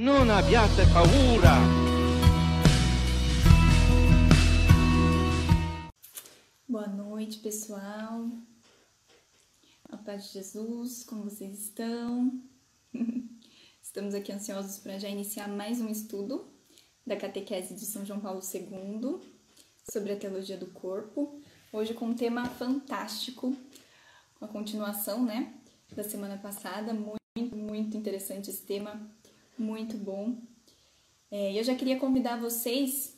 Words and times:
Non 0.00 0.30
abbiate 0.30 0.86
paura. 0.92 1.58
Boa 6.68 6.86
noite, 6.86 7.40
pessoal. 7.40 8.30
A 9.90 9.96
paz 9.96 10.28
de 10.28 10.34
Jesus, 10.34 11.02
como 11.02 11.24
vocês 11.24 11.58
estão? 11.58 12.40
Estamos 13.82 14.14
aqui 14.14 14.30
ansiosos 14.30 14.78
para 14.78 15.00
já 15.00 15.08
iniciar 15.08 15.48
mais 15.48 15.80
um 15.80 15.88
estudo 15.88 16.48
da 17.04 17.16
catequese 17.16 17.74
de 17.74 17.84
São 17.84 18.06
João 18.06 18.20
Paulo 18.20 18.40
II 18.40 19.18
sobre 19.90 20.12
a 20.12 20.16
teologia 20.16 20.56
do 20.56 20.68
corpo. 20.68 21.42
Hoje 21.72 21.92
com 21.92 22.06
um 22.06 22.14
tema 22.14 22.44
fantástico, 22.44 23.52
uma 24.40 24.46
continuação, 24.46 25.24
né, 25.24 25.54
da 25.92 26.04
semana 26.04 26.38
passada, 26.38 26.94
muito, 26.94 27.56
muito 27.56 27.96
interessante 27.96 28.48
esse 28.48 28.62
tema 28.62 29.17
muito 29.58 29.96
bom. 29.96 30.36
É, 31.30 31.58
eu 31.58 31.62
já 31.62 31.74
queria 31.74 31.98
convidar 31.98 32.40
vocês 32.40 33.16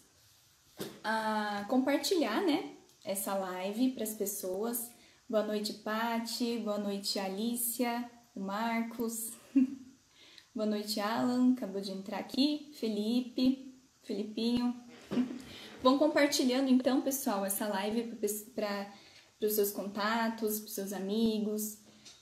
a 1.05 1.65
compartilhar, 1.69 2.43
né, 2.43 2.73
essa 3.05 3.35
live 3.35 3.93
para 3.93 4.05
as 4.05 4.15
pessoas. 4.15 4.91
Boa 5.29 5.45
noite, 5.47 5.75
Pati. 5.75 6.59
Boa 6.59 6.79
noite, 6.79 7.19
Alicia, 7.19 8.11
Marcos. 8.35 9.33
Boa 10.55 10.67
noite, 10.67 10.99
Alan. 10.99 11.53
Acabou 11.53 11.81
de 11.81 11.93
entrar 11.93 12.19
aqui. 12.19 12.73
Felipe, 12.75 13.73
Felipinho. 14.03 14.75
Vão 15.83 15.99
compartilhando 15.99 16.69
então, 16.69 17.01
pessoal, 17.01 17.45
essa 17.45 17.69
live 17.69 18.17
para 18.55 18.93
os 19.41 19.55
seus 19.55 19.71
contatos, 19.71 20.59
para 20.59 20.67
os 20.67 20.75
seus 20.75 20.93
amigos, 20.93 21.79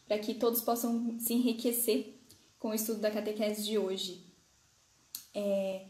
para 0.07 0.19
que 0.19 0.35
todos 0.35 0.61
possam 0.61 1.19
se 1.19 1.33
enriquecer 1.33 2.18
com 2.59 2.69
o 2.69 2.75
estudo 2.75 3.01
da 3.01 3.11
catequese 3.11 3.65
de 3.65 3.79
hoje. 3.79 4.27
É, 5.35 5.87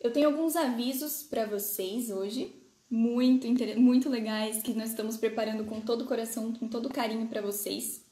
eu 0.00 0.12
tenho 0.12 0.28
alguns 0.28 0.56
avisos 0.56 1.22
para 1.22 1.46
vocês 1.46 2.10
hoje, 2.10 2.54
muito, 2.88 3.46
muito 3.78 4.08
legais, 4.08 4.62
que 4.62 4.74
nós 4.74 4.90
estamos 4.90 5.16
preparando 5.16 5.64
com 5.64 5.80
todo 5.80 6.02
o 6.02 6.06
coração, 6.06 6.52
com 6.52 6.68
todo 6.68 6.90
carinho 6.90 7.26
para 7.26 7.40
vocês. 7.40 8.04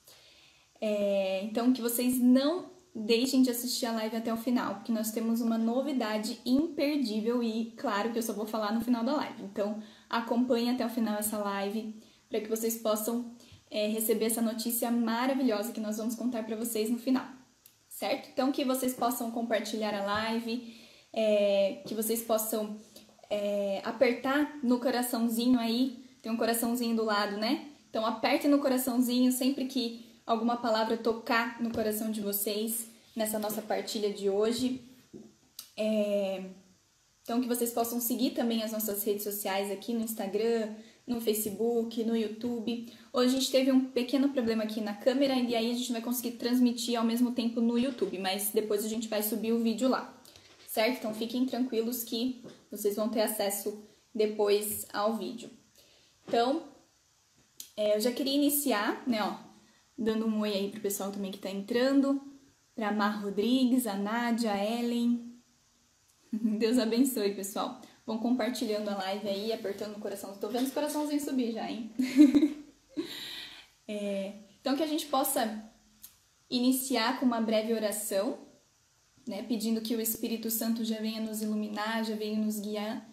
É, 0.81 1.45
então, 1.45 1.73
que 1.73 1.83
vocês 1.83 2.19
não 2.19 2.73
deixem 2.95 3.43
de 3.43 3.51
assistir 3.51 3.87
a 3.87 3.93
live 3.93 4.17
até 4.17 4.33
o 4.33 4.37
final, 4.37 4.77
porque 4.77 4.93
nós 4.93 5.11
temos 5.11 5.41
uma 5.41 5.59
novidade 5.59 6.41
imperdível 6.47 7.43
e, 7.43 7.73
claro, 7.77 8.13
que 8.13 8.19
eu 8.19 8.23
só 8.23 8.33
vou 8.33 8.47
falar 8.47 8.73
no 8.73 8.81
final 8.81 9.05
da 9.05 9.17
live. 9.17 9.43
Então, 9.43 9.83
acompanhe 10.09 10.71
até 10.71 10.87
o 10.87 10.91
final 10.91 11.19
essa 11.19 11.39
live 11.39 11.95
para 12.29 12.41
que 12.41 12.49
vocês 12.49 12.77
possam 12.77 13.35
é, 13.71 13.89
receber 13.89 14.27
essa 14.27 14.41
notícia 14.41 14.91
maravilhosa 14.91 15.73
que 15.73 15.81
nós 15.81 15.97
vamos 15.97 16.15
contar 16.15 16.45
para 16.45 16.57
vocês 16.57 16.89
no 16.89 16.99
final 16.99 17.34
certo? 18.05 18.29
Então, 18.31 18.53
que 18.53 18.65
vocês 18.65 18.93
possam 18.93 19.31
compartilhar 19.31 19.95
a 19.95 20.05
live, 20.05 20.77
é, 21.11 21.81
que 21.87 21.95
vocês 21.95 22.23
possam 22.23 22.77
é, 23.31 23.81
apertar 23.83 24.59
no 24.63 24.79
coraçãozinho 24.79 25.59
aí, 25.59 26.05
tem 26.21 26.31
um 26.31 26.37
coraçãozinho 26.37 26.95
do 26.95 27.05
lado, 27.05 27.39
né? 27.39 27.67
Então, 27.89 28.05
aperte 28.05 28.47
no 28.47 28.59
coraçãozinho 28.59 29.33
sempre 29.33 29.65
que 29.65 30.05
alguma 30.27 30.59
palavra 30.59 30.99
tocar 30.99 31.63
no 31.63 31.73
coração 31.73 32.11
de 32.11 32.21
vocês 32.21 32.89
nessa 33.17 33.39
nossa 33.39 33.63
partilha 33.63 34.13
de 34.13 34.29
hoje. 34.29 34.83
É, 35.75 36.45
então, 37.23 37.41
que 37.41 37.49
vocês 37.49 37.73
possam 37.73 38.01
seguir 38.01 38.33
também 38.33 38.63
as 38.63 38.73
nossas 38.73 39.03
redes 39.03 39.25
sociais 39.25 39.71
aqui 39.71 39.95
no 39.95 40.03
Instagram, 40.03 40.75
no 41.07 41.21
Facebook, 41.21 42.03
no 42.05 42.17
YouTube. 42.17 42.91
Hoje 43.13 43.37
a 43.37 43.39
gente 43.39 43.51
teve 43.51 43.71
um 43.71 43.85
pequeno 43.85 44.31
problema 44.31 44.65
aqui 44.65 44.81
na 44.81 44.95
câmera 44.95 45.35
e 45.35 45.55
aí 45.55 45.71
a 45.71 45.75
gente 45.75 45.93
vai 45.93 46.01
conseguir 46.01 46.33
transmitir 46.33 46.99
ao 46.99 47.05
mesmo 47.05 47.33
tempo 47.33 47.61
no 47.61 47.79
YouTube, 47.79 48.19
mas 48.19 48.51
depois 48.51 48.85
a 48.85 48.89
gente 48.89 49.09
vai 49.09 49.23
subir 49.23 49.53
o 49.53 49.63
vídeo 49.63 49.89
lá, 49.89 50.19
certo? 50.67 50.99
Então 50.99 51.15
fiquem 51.15 51.45
tranquilos 51.45 52.03
que 52.03 52.43
vocês 52.71 52.97
vão 52.97 53.09
ter 53.09 53.21
acesso 53.21 53.83
depois 54.15 54.87
ao 54.93 55.17
vídeo. 55.17 55.51
Então, 56.27 56.63
é, 57.77 57.97
eu 57.97 58.01
já 58.01 58.13
queria 58.13 58.35
iniciar, 58.35 59.03
né, 59.07 59.23
ó, 59.23 59.37
dando 59.97 60.27
um 60.27 60.41
oi 60.41 60.53
aí 60.53 60.71
pro 60.71 60.81
pessoal 60.81 61.11
também 61.11 61.31
que 61.31 61.39
tá 61.39 61.51
entrando, 61.51 62.21
pra 62.75 62.93
Mar 62.93 63.23
Rodrigues, 63.23 63.87
a 63.87 63.95
Nádia, 63.95 64.53
a 64.53 64.65
Ellen. 64.65 65.35
Deus 66.59 66.79
abençoe, 66.79 67.35
pessoal. 67.35 67.81
Vão 68.07 68.19
compartilhando 68.19 68.89
a 68.91 68.97
live 68.97 69.29
aí, 69.29 69.53
apertando 69.53 69.97
o 69.97 70.01
coração. 70.01 70.37
Tô 70.37 70.49
vendo 70.49 70.67
os 70.67 70.73
coraçãozinhos 70.73 71.25
subir 71.25 71.53
já, 71.53 71.71
hein? 71.71 71.91
é, 73.89 74.35
então, 74.61 74.77
que 74.77 74.83
a 74.83 74.87
gente 74.87 75.07
possa 75.07 75.65
iniciar 76.51 77.19
com 77.19 77.25
uma 77.25 77.41
breve 77.41 77.73
oração, 77.73 78.39
né? 79.27 79.43
Pedindo 79.43 79.81
que 79.81 79.97
o 79.97 80.01
Espírito 80.01 80.51
Santo 80.51 80.85
já 80.85 80.99
venha 80.99 81.21
nos 81.21 81.41
iluminar, 81.41 82.05
já 82.05 82.15
venha 82.15 82.39
nos 82.39 82.61
guiar 82.61 83.09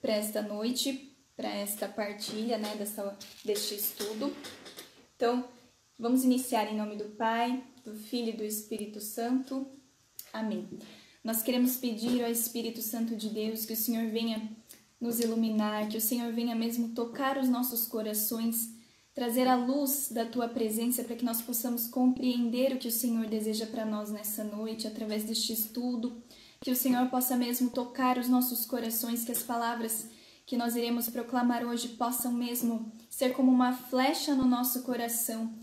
para 0.00 0.14
esta 0.14 0.42
noite, 0.42 1.16
para 1.36 1.48
esta 1.48 1.86
partilha, 1.86 2.58
né? 2.58 2.74
Dessa, 2.74 3.16
deste 3.44 3.76
estudo. 3.76 4.34
Então, 5.14 5.48
vamos 5.96 6.24
iniciar 6.24 6.64
em 6.72 6.76
nome 6.76 6.96
do 6.96 7.04
Pai, 7.10 7.62
do 7.84 7.94
Filho 7.94 8.30
e 8.30 8.36
do 8.36 8.44
Espírito 8.44 9.00
Santo. 9.00 9.70
Amém. 10.32 10.68
Nós 11.24 11.40
queremos 11.40 11.76
pedir 11.76 12.24
ao 12.24 12.30
Espírito 12.30 12.82
Santo 12.82 13.14
de 13.14 13.28
Deus 13.28 13.64
que 13.64 13.74
o 13.74 13.76
Senhor 13.76 14.10
venha 14.10 14.42
nos 15.00 15.20
iluminar, 15.20 15.88
que 15.88 15.96
o 15.96 16.00
Senhor 16.00 16.32
venha 16.32 16.54
mesmo 16.54 16.88
tocar 16.88 17.38
os 17.38 17.48
nossos 17.48 17.86
corações, 17.86 18.74
trazer 19.14 19.46
a 19.46 19.54
luz 19.54 20.08
da 20.10 20.24
tua 20.24 20.48
presença 20.48 21.04
para 21.04 21.14
que 21.14 21.24
nós 21.24 21.40
possamos 21.40 21.86
compreender 21.86 22.72
o 22.72 22.78
que 22.78 22.88
o 22.88 22.92
Senhor 22.92 23.26
deseja 23.26 23.66
para 23.66 23.84
nós 23.84 24.10
nessa 24.10 24.42
noite 24.42 24.88
através 24.88 25.22
deste 25.22 25.52
estudo, 25.52 26.20
que 26.60 26.72
o 26.72 26.76
Senhor 26.76 27.08
possa 27.08 27.36
mesmo 27.36 27.70
tocar 27.70 28.18
os 28.18 28.28
nossos 28.28 28.66
corações, 28.66 29.24
que 29.24 29.30
as 29.30 29.44
palavras 29.44 30.08
que 30.44 30.56
nós 30.56 30.74
iremos 30.74 31.08
proclamar 31.08 31.64
hoje 31.64 31.86
possam 31.90 32.32
mesmo 32.32 32.90
ser 33.08 33.32
como 33.32 33.52
uma 33.52 33.72
flecha 33.72 34.34
no 34.34 34.44
nosso 34.44 34.82
coração 34.82 35.54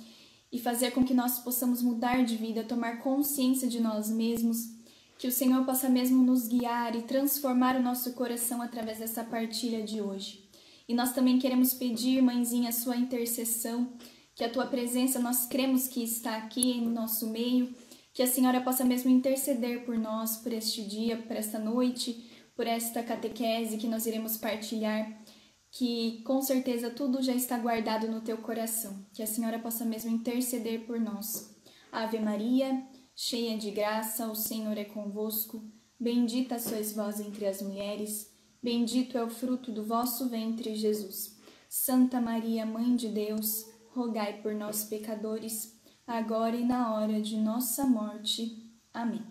e 0.52 0.58
fazer 0.58 0.92
com 0.92 1.04
que 1.04 1.14
nós 1.14 1.40
possamos 1.40 1.82
mudar 1.82 2.24
de 2.24 2.38
vida, 2.38 2.64
tomar 2.64 3.00
consciência 3.00 3.68
de 3.68 3.82
nós 3.82 4.10
mesmos 4.10 4.79
que 5.20 5.28
o 5.28 5.32
Senhor 5.34 5.66
possa 5.66 5.90
mesmo 5.90 6.24
nos 6.24 6.48
guiar 6.48 6.96
e 6.96 7.02
transformar 7.02 7.76
o 7.76 7.84
nosso 7.84 8.14
coração 8.14 8.62
através 8.62 9.00
dessa 9.00 9.22
partilha 9.22 9.84
de 9.84 10.02
hoje. 10.02 10.50
E 10.88 10.94
nós 10.94 11.12
também 11.12 11.38
queremos 11.38 11.74
pedir, 11.74 12.22
mãezinha, 12.22 12.70
a 12.70 12.72
sua 12.72 12.96
intercessão, 12.96 13.94
que 14.34 14.46
a 14.46 14.50
tua 14.50 14.66
presença 14.66 15.20
nós 15.20 15.46
cremos 15.46 15.90
que 15.90 16.02
está 16.02 16.38
aqui 16.38 16.72
em 16.72 16.88
nosso 16.88 17.28
meio, 17.28 17.76
que 18.14 18.24
a 18.24 18.28
Senhora 18.28 18.62
possa 18.62 18.86
mesmo 18.86 19.12
interceder 19.12 19.84
por 19.84 19.98
nós, 19.98 20.38
por 20.38 20.54
este 20.54 20.84
dia, 20.84 21.18
por 21.18 21.36
esta 21.36 21.60
noite, 21.60 22.26
por 22.56 22.66
esta 22.66 23.04
catequese 23.04 23.76
que 23.76 23.88
nós 23.88 24.06
iremos 24.06 24.38
partilhar, 24.38 25.22
que 25.70 26.22
com 26.24 26.42
certeza 26.42 26.90
tudo 26.90 27.22
já 27.22 27.34
está 27.34 27.58
guardado 27.58 28.08
no 28.08 28.22
teu 28.22 28.38
coração, 28.38 29.06
que 29.14 29.22
a 29.22 29.28
Senhora 29.28 29.60
possa 29.60 29.84
mesmo 29.84 30.10
interceder 30.10 30.86
por 30.88 30.98
nós. 30.98 31.60
Ave 31.92 32.20
Maria, 32.20 32.88
cheia 33.22 33.58
de 33.58 33.70
graça, 33.70 34.32
o 34.32 34.34
Senhor 34.36 34.78
é 34.78 34.86
convosco. 34.86 35.62
Bendita 36.00 36.58
sois 36.58 36.94
vós 36.94 37.20
entre 37.20 37.46
as 37.46 37.62
mulheres, 37.62 38.34
bendito 38.64 39.18
é 39.18 39.24
o 39.24 39.30
fruto 39.30 39.74
do 39.74 39.84
vosso 39.84 40.30
ventre, 40.30 40.74
Jesus. 40.74 41.38
Santa 41.68 42.22
Maria, 42.22 42.66
Mãe 42.66 42.96
de 42.96 43.10
Deus, 43.10 43.66
rogai 43.90 44.42
por 44.42 44.56
nós, 44.56 44.86
pecadores, 44.86 45.78
agora 46.08 46.56
e 46.56 46.64
na 46.64 46.94
hora 46.94 47.22
de 47.22 47.36
nossa 47.36 47.86
morte. 47.86 48.72
Amém. 48.94 49.26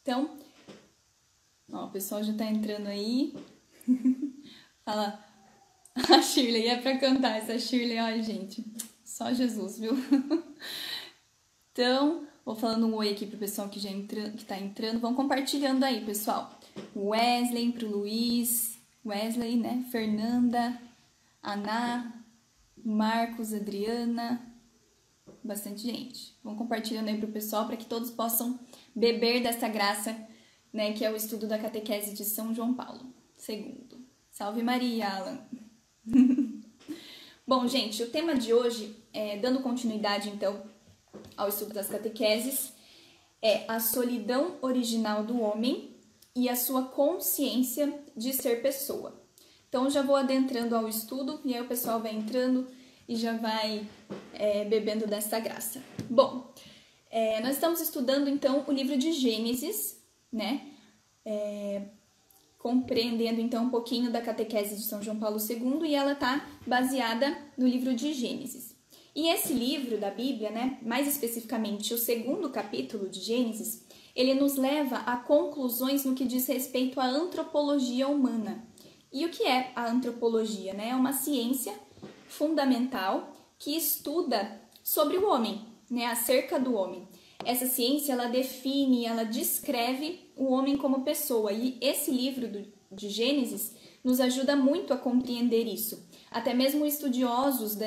Então, 0.00 0.38
ó, 1.70 1.84
o 1.84 1.90
pessoal 1.90 2.24
já 2.24 2.32
tá 2.32 2.46
entrando 2.46 2.86
aí. 2.86 3.36
Fala, 4.86 5.22
a 5.94 6.22
Shirley 6.22 6.66
é 6.66 6.80
para 6.80 6.96
cantar 6.96 7.36
essa 7.36 7.58
Shirley, 7.58 7.98
ó, 7.98 8.22
gente. 8.22 8.64
Só 9.04 9.34
Jesus, 9.34 9.78
viu? 9.78 9.92
Então, 11.80 12.27
Vou 12.48 12.56
falando 12.56 12.86
um 12.86 12.94
oi 12.94 13.10
aqui 13.10 13.26
pro 13.26 13.36
pessoal 13.36 13.68
que 13.68 13.78
já 13.78 13.90
entra, 13.90 14.30
que 14.30 14.42
tá 14.42 14.58
entrando. 14.58 15.00
Vão 15.00 15.14
compartilhando 15.14 15.84
aí, 15.84 16.02
pessoal. 16.02 16.58
Wesley, 16.96 17.72
pro 17.72 17.86
Luiz, 17.86 18.78
Wesley, 19.04 19.54
né? 19.58 19.84
Fernanda, 19.92 20.80
Ana, 21.42 22.24
Marcos, 22.82 23.52
Adriana, 23.52 24.40
bastante 25.44 25.82
gente. 25.82 26.34
Vão 26.42 26.56
compartilhando 26.56 27.08
aí 27.08 27.18
pro 27.18 27.28
pessoal 27.28 27.66
para 27.66 27.76
que 27.76 27.84
todos 27.84 28.10
possam 28.10 28.58
beber 28.96 29.42
dessa 29.42 29.68
graça, 29.68 30.16
né? 30.72 30.94
Que 30.94 31.04
é 31.04 31.12
o 31.12 31.16
estudo 31.16 31.46
da 31.46 31.58
catequese 31.58 32.14
de 32.14 32.24
São 32.24 32.54
João 32.54 32.72
Paulo 32.72 33.12
II. 33.46 33.86
Salve 34.30 34.62
Maria, 34.62 35.06
Alan! 35.06 35.38
Bom, 37.46 37.68
gente, 37.68 38.02
o 38.02 38.08
tema 38.08 38.34
de 38.34 38.54
hoje, 38.54 38.96
é, 39.12 39.36
dando 39.36 39.60
continuidade 39.60 40.30
então 40.30 40.62
ao 41.38 41.48
estudo 41.48 41.72
das 41.72 41.88
catequeses 41.88 42.72
é 43.40 43.64
a 43.68 43.80
solidão 43.80 44.56
original 44.60 45.24
do 45.24 45.40
homem 45.40 45.96
e 46.34 46.48
a 46.48 46.56
sua 46.56 46.82
consciência 46.82 47.92
de 48.16 48.32
ser 48.32 48.60
pessoa. 48.60 49.22
Então, 49.68 49.88
já 49.88 50.02
vou 50.02 50.16
adentrando 50.16 50.74
ao 50.76 50.88
estudo 50.88 51.40
e 51.44 51.54
aí 51.54 51.60
o 51.60 51.68
pessoal 51.68 52.00
vai 52.00 52.14
entrando 52.14 52.66
e 53.08 53.16
já 53.16 53.36
vai 53.36 53.86
é, 54.34 54.64
bebendo 54.64 55.06
dessa 55.06 55.38
graça. 55.40 55.82
Bom, 56.10 56.52
É, 57.10 57.40
nós 57.40 57.54
estamos 57.54 57.80
estudando 57.80 58.28
então 58.28 58.62
o 58.66 58.72
livro 58.72 58.94
de 58.98 59.12
Gênesis, 59.12 59.96
né? 60.30 60.72
É, 61.24 61.80
compreendendo 62.58 63.40
então 63.40 63.64
um 63.64 63.70
pouquinho 63.70 64.10
da 64.10 64.20
catequese 64.20 64.76
de 64.76 64.82
São 64.82 65.02
João 65.02 65.18
Paulo 65.18 65.38
II 65.38 65.88
e 65.88 65.94
ela 65.94 66.12
está 66.12 66.46
baseada 66.66 67.34
no 67.56 67.66
livro 67.66 67.94
de 67.94 68.12
Gênesis. 68.12 68.77
E 69.14 69.28
esse 69.28 69.52
livro 69.52 69.98
da 69.98 70.10
Bíblia, 70.10 70.50
né, 70.50 70.78
mais 70.82 71.08
especificamente 71.08 71.92
o 71.94 71.98
segundo 71.98 72.50
capítulo 72.50 73.08
de 73.08 73.20
Gênesis, 73.20 73.84
ele 74.14 74.34
nos 74.34 74.56
leva 74.56 74.96
a 74.98 75.16
conclusões 75.16 76.04
no 76.04 76.14
que 76.14 76.24
diz 76.24 76.46
respeito 76.46 77.00
à 77.00 77.06
antropologia 77.06 78.08
humana. 78.08 78.66
E 79.12 79.24
o 79.24 79.30
que 79.30 79.44
é 79.44 79.72
a 79.74 79.88
antropologia? 79.88 80.74
Né? 80.74 80.90
É 80.90 80.94
uma 80.94 81.12
ciência 81.12 81.72
fundamental 82.28 83.32
que 83.58 83.76
estuda 83.76 84.60
sobre 84.82 85.16
o 85.16 85.28
homem, 85.28 85.64
né, 85.90 86.06
acerca 86.06 86.58
do 86.58 86.74
homem. 86.74 87.08
Essa 87.44 87.66
ciência 87.66 88.12
ela 88.12 88.26
define, 88.26 89.06
ela 89.06 89.24
descreve 89.24 90.30
o 90.36 90.52
homem 90.52 90.76
como 90.76 91.04
pessoa 91.04 91.52
e 91.52 91.78
esse 91.80 92.10
livro 92.10 92.48
do, 92.48 92.66
de 92.90 93.08
Gênesis 93.08 93.74
nos 94.02 94.20
ajuda 94.20 94.56
muito 94.56 94.92
a 94.92 94.96
compreender 94.96 95.66
isso. 95.66 96.07
Até 96.30 96.52
mesmo 96.52 96.84
estudiosos 96.84 97.74
de, 97.74 97.86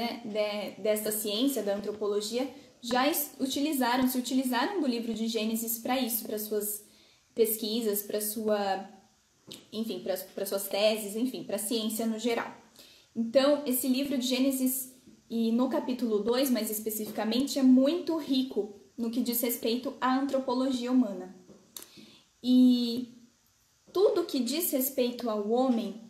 de, 0.77 1.11
ciência, 1.11 1.61
da 1.61 1.75
antropologia, 1.75 2.49
já 2.81 3.03
utilizaram, 3.39 4.07
se 4.07 4.17
utilizaram 4.17 4.81
do 4.81 4.87
livro 4.87 5.13
de 5.13 5.27
Gênesis 5.27 5.77
para 5.77 5.99
isso, 5.99 6.25
para 6.25 6.39
suas 6.39 6.83
pesquisas, 7.35 8.01
para 8.01 8.19
sua, 8.19 8.89
enfim, 9.71 10.03
para 10.33 10.45
suas 10.45 10.67
teses, 10.67 11.15
enfim, 11.15 11.43
para 11.43 11.57
a 11.57 11.59
ciência 11.59 12.07
no 12.07 12.17
geral. 12.17 12.51
Então, 13.15 13.61
esse 13.65 13.87
livro 13.87 14.17
de 14.17 14.25
Gênesis 14.25 14.95
e 15.29 15.51
no 15.51 15.69
capítulo 15.69 16.19
2, 16.19 16.49
mais 16.49 16.71
especificamente, 16.71 17.59
é 17.59 17.63
muito 17.63 18.17
rico 18.17 18.75
no 18.97 19.11
que 19.11 19.21
diz 19.21 19.39
respeito 19.41 19.93
à 20.01 20.19
antropologia 20.19 20.91
humana. 20.91 21.35
E 22.43 23.13
tudo 23.93 24.25
que 24.25 24.39
diz 24.39 24.71
respeito 24.71 25.29
ao 25.29 25.49
homem 25.49 26.01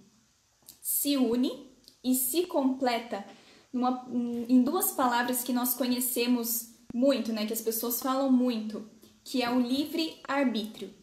se 0.81 1.18
une 1.18 1.70
e 2.03 2.15
se 2.15 2.45
completa 2.45 3.25
numa, 3.71 4.06
em 4.48 4.62
duas 4.63 4.92
palavras 4.92 5.44
que 5.44 5.53
nós 5.53 5.74
conhecemos 5.74 6.71
muito, 6.94 7.31
né, 7.31 7.45
que 7.45 7.53
as 7.53 7.62
pessoas 7.62 8.01
falam 8.01 8.31
muito, 8.31 8.89
que 9.24 9.42
é 9.42 9.50
o 9.50 9.59
livre 9.59 10.19
arbítrio. 10.27 10.94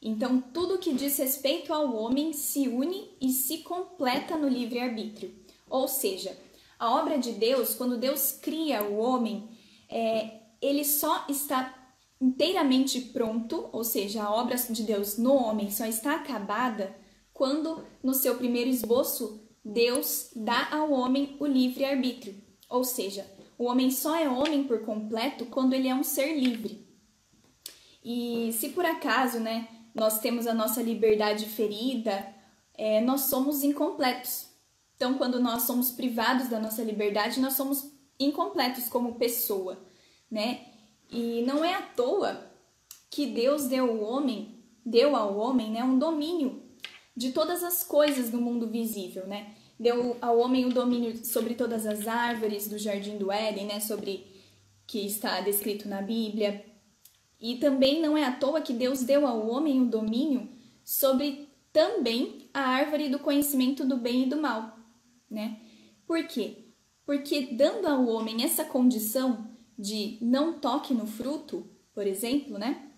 Então, 0.00 0.40
tudo 0.40 0.78
que 0.78 0.92
diz 0.92 1.16
respeito 1.16 1.72
ao 1.72 1.94
homem 1.94 2.32
se 2.32 2.68
une 2.68 3.10
e 3.20 3.30
se 3.30 3.58
completa 3.58 4.36
no 4.36 4.48
livre 4.48 4.78
arbítrio. 4.78 5.34
Ou 5.68 5.88
seja, 5.88 6.38
a 6.78 6.94
obra 6.94 7.18
de 7.18 7.32
Deus, 7.32 7.74
quando 7.74 7.96
Deus 7.96 8.32
cria 8.32 8.82
o 8.82 8.98
homem, 8.98 9.48
é, 9.88 10.42
ele 10.60 10.84
só 10.84 11.24
está 11.28 11.74
inteiramente 12.20 13.00
pronto, 13.00 13.68
ou 13.72 13.82
seja, 13.82 14.24
a 14.24 14.34
obra 14.34 14.56
de 14.56 14.82
Deus 14.82 15.16
no 15.16 15.34
homem 15.34 15.70
só 15.70 15.86
está 15.86 16.16
acabada 16.16 16.94
quando, 17.32 17.84
no 18.02 18.14
seu 18.14 18.36
primeiro 18.36 18.70
esboço, 18.70 19.43
Deus 19.64 20.30
dá 20.36 20.68
ao 20.70 20.92
homem 20.92 21.36
o 21.40 21.46
livre 21.46 21.84
arbítrio, 21.84 22.36
ou 22.68 22.84
seja, 22.84 23.26
o 23.56 23.64
homem 23.64 23.90
só 23.90 24.14
é 24.14 24.28
homem 24.28 24.64
por 24.64 24.84
completo 24.84 25.46
quando 25.46 25.72
ele 25.72 25.88
é 25.88 25.94
um 25.94 26.02
ser 26.02 26.38
livre. 26.38 26.86
E 28.04 28.52
se 28.52 28.70
por 28.70 28.84
acaso, 28.84 29.40
né, 29.40 29.68
nós 29.94 30.18
temos 30.18 30.46
a 30.46 30.52
nossa 30.52 30.82
liberdade 30.82 31.46
ferida, 31.46 32.34
é, 32.74 33.00
nós 33.00 33.22
somos 33.22 33.62
incompletos. 33.62 34.48
Então, 34.96 35.14
quando 35.14 35.40
nós 35.40 35.62
somos 35.62 35.90
privados 35.90 36.48
da 36.48 36.60
nossa 36.60 36.82
liberdade, 36.82 37.40
nós 37.40 37.54
somos 37.54 37.90
incompletos 38.20 38.88
como 38.88 39.14
pessoa, 39.14 39.82
né? 40.30 40.66
E 41.10 41.42
não 41.42 41.64
é 41.64 41.74
à 41.74 41.82
toa 41.82 42.50
que 43.10 43.26
Deus 43.26 43.66
deu 43.66 43.90
ao 43.90 44.00
homem, 44.00 44.62
deu 44.84 45.16
ao 45.16 45.36
homem, 45.36 45.70
né, 45.70 45.82
um 45.82 45.98
domínio 45.98 46.63
de 47.16 47.32
todas 47.32 47.62
as 47.62 47.84
coisas 47.84 48.30
do 48.30 48.40
mundo 48.40 48.68
visível, 48.68 49.26
né? 49.26 49.54
Deu 49.78 50.16
ao 50.20 50.38
homem 50.38 50.64
o 50.64 50.72
domínio 50.72 51.24
sobre 51.24 51.54
todas 51.54 51.86
as 51.86 52.06
árvores 52.06 52.68
do 52.68 52.78
jardim 52.78 53.16
do 53.18 53.30
Éden, 53.30 53.66
né? 53.66 53.80
Sobre 53.80 54.26
que 54.86 55.06
está 55.06 55.40
descrito 55.40 55.88
na 55.88 56.02
Bíblia. 56.02 56.64
E 57.40 57.56
também 57.56 58.00
não 58.00 58.16
é 58.16 58.24
à 58.24 58.32
toa 58.32 58.60
que 58.60 58.72
Deus 58.72 59.02
deu 59.02 59.26
ao 59.26 59.48
homem 59.48 59.82
o 59.82 59.86
domínio 59.86 60.48
sobre 60.84 61.48
também 61.72 62.48
a 62.54 62.60
árvore 62.60 63.08
do 63.08 63.18
conhecimento 63.18 63.84
do 63.84 63.96
bem 63.96 64.24
e 64.24 64.28
do 64.28 64.40
mal, 64.40 64.78
né? 65.28 65.60
Por 66.06 66.26
quê? 66.26 66.68
Porque 67.04 67.48
dando 67.52 67.86
ao 67.86 68.06
homem 68.06 68.44
essa 68.44 68.64
condição 68.64 69.48
de 69.78 70.18
não 70.20 70.58
toque 70.60 70.94
no 70.94 71.06
fruto, 71.06 71.68
por 71.92 72.06
exemplo, 72.06 72.58
né? 72.58 72.90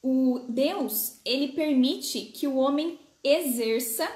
O 0.00 0.46
Deus, 0.48 1.20
ele 1.24 1.48
permite 1.48 2.20
que 2.26 2.46
o 2.46 2.56
homem 2.56 2.98
exerça 3.22 4.08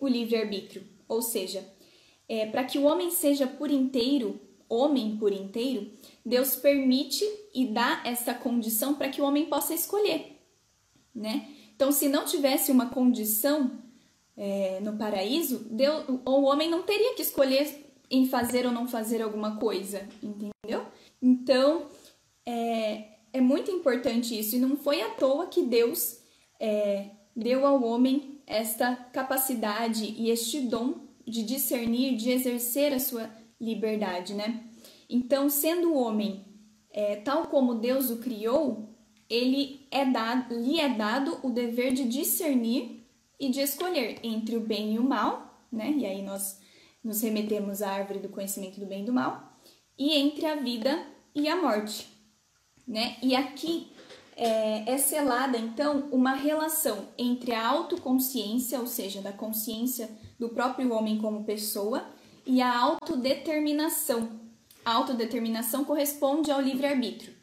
o 0.00 0.06
livre-arbítrio, 0.06 0.86
ou 1.08 1.22
seja, 1.22 1.66
é, 2.28 2.46
para 2.46 2.64
que 2.64 2.78
o 2.78 2.84
homem 2.84 3.10
seja 3.10 3.46
por 3.46 3.70
inteiro, 3.70 4.40
homem 4.68 5.16
por 5.16 5.32
inteiro, 5.32 5.90
Deus 6.24 6.54
permite 6.56 7.24
e 7.54 7.66
dá 7.66 8.02
essa 8.04 8.34
condição 8.34 8.94
para 8.94 9.08
que 9.08 9.20
o 9.20 9.24
homem 9.24 9.46
possa 9.46 9.74
escolher, 9.74 10.38
né? 11.14 11.48
Então, 11.74 11.92
se 11.92 12.08
não 12.08 12.24
tivesse 12.24 12.70
uma 12.72 12.90
condição 12.90 13.70
é, 14.36 14.80
no 14.80 14.96
paraíso, 14.96 15.60
Deus, 15.70 16.04
o 16.24 16.42
homem 16.42 16.68
não 16.68 16.82
teria 16.82 17.14
que 17.14 17.22
escolher 17.22 17.86
em 18.10 18.26
fazer 18.26 18.66
ou 18.66 18.72
não 18.72 18.86
fazer 18.86 19.22
alguma 19.22 19.56
coisa, 19.56 20.08
entendeu? 20.22 20.84
Então, 21.20 21.86
é, 22.44 23.18
é 23.32 23.40
muito 23.40 23.70
importante 23.70 24.38
isso, 24.38 24.56
e 24.56 24.58
não 24.58 24.76
foi 24.76 25.02
à 25.02 25.10
toa 25.10 25.46
que 25.46 25.62
Deus 25.62 26.18
é, 26.58 27.10
deu 27.34 27.64
ao 27.66 27.82
homem 27.82 28.37
esta 28.48 28.96
capacidade 28.96 30.04
e 30.04 30.30
este 30.30 30.60
dom 30.60 31.06
de 31.26 31.42
discernir, 31.42 32.16
de 32.16 32.30
exercer 32.30 32.92
a 32.94 32.98
sua 32.98 33.30
liberdade, 33.60 34.34
né? 34.34 34.64
Então, 35.08 35.48
sendo 35.48 35.92
o 35.92 35.98
homem 35.98 36.44
é, 36.90 37.16
tal 37.16 37.46
como 37.46 37.74
Deus 37.74 38.10
o 38.10 38.18
criou, 38.18 38.88
ele 39.28 39.86
é 39.90 40.06
dado, 40.06 40.58
lhe 40.58 40.80
é 40.80 40.88
dado 40.88 41.38
o 41.42 41.50
dever 41.50 41.92
de 41.92 42.04
discernir 42.08 43.06
e 43.38 43.50
de 43.50 43.60
escolher 43.60 44.18
entre 44.22 44.56
o 44.56 44.60
bem 44.60 44.94
e 44.94 44.98
o 44.98 45.04
mal, 45.04 45.66
né? 45.70 45.92
E 45.92 46.06
aí 46.06 46.22
nós 46.22 46.60
nos 47.04 47.20
remetemos 47.20 47.82
à 47.82 47.90
árvore 47.90 48.20
do 48.20 48.30
conhecimento 48.30 48.80
do 48.80 48.86
bem 48.86 49.02
e 49.02 49.06
do 49.06 49.12
mal, 49.12 49.58
e 49.98 50.14
entre 50.14 50.46
a 50.46 50.56
vida 50.56 51.06
e 51.34 51.48
a 51.48 51.56
morte, 51.56 52.08
né? 52.86 53.16
E 53.22 53.36
aqui 53.36 53.92
é, 54.38 54.84
é 54.86 54.98
selada 54.98 55.58
então 55.58 56.08
uma 56.12 56.32
relação 56.32 57.08
entre 57.18 57.52
a 57.52 57.66
autoconsciência, 57.66 58.78
ou 58.78 58.86
seja, 58.86 59.20
da 59.20 59.32
consciência 59.32 60.08
do 60.38 60.48
próprio 60.48 60.92
homem 60.92 61.18
como 61.18 61.42
pessoa, 61.42 62.06
e 62.46 62.62
a 62.62 62.78
autodeterminação. 62.78 64.30
A 64.84 64.92
autodeterminação 64.92 65.84
corresponde 65.84 66.52
ao 66.52 66.60
livre-arbítrio. 66.60 67.34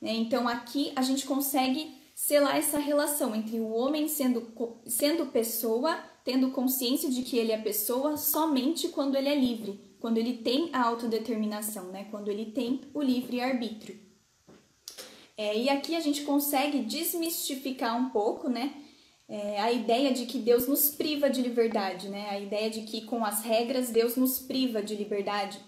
Né? 0.00 0.14
Então 0.14 0.48
aqui 0.48 0.92
a 0.96 1.02
gente 1.02 1.26
consegue 1.26 1.94
selar 2.14 2.56
essa 2.56 2.78
relação 2.78 3.34
entre 3.34 3.60
o 3.60 3.68
homem 3.68 4.08
sendo, 4.08 4.48
sendo 4.86 5.26
pessoa, 5.26 5.98
tendo 6.24 6.52
consciência 6.52 7.10
de 7.10 7.22
que 7.22 7.36
ele 7.36 7.52
é 7.52 7.58
pessoa 7.58 8.16
somente 8.16 8.88
quando 8.88 9.14
ele 9.14 9.28
é 9.28 9.38
livre, 9.38 9.78
quando 10.00 10.16
ele 10.16 10.38
tem 10.38 10.70
a 10.72 10.82
autodeterminação, 10.84 11.88
né? 11.88 12.06
quando 12.10 12.28
ele 12.28 12.46
tem 12.46 12.80
o 12.94 13.02
livre-arbítrio. 13.02 14.03
É, 15.36 15.56
e 15.56 15.68
aqui 15.68 15.96
a 15.96 16.00
gente 16.00 16.22
consegue 16.22 16.80
desmistificar 16.80 17.96
um 17.96 18.10
pouco, 18.10 18.48
né? 18.48 18.72
É, 19.28 19.60
a 19.60 19.72
ideia 19.72 20.12
de 20.12 20.26
que 20.26 20.38
Deus 20.38 20.68
nos 20.68 20.90
priva 20.90 21.28
de 21.30 21.42
liberdade, 21.42 22.08
né? 22.08 22.28
A 22.30 22.38
ideia 22.38 22.70
de 22.70 22.82
que 22.82 23.02
com 23.02 23.24
as 23.24 23.42
regras 23.42 23.90
Deus 23.90 24.16
nos 24.16 24.38
priva 24.38 24.82
de 24.82 24.94
liberdade. 24.94 25.58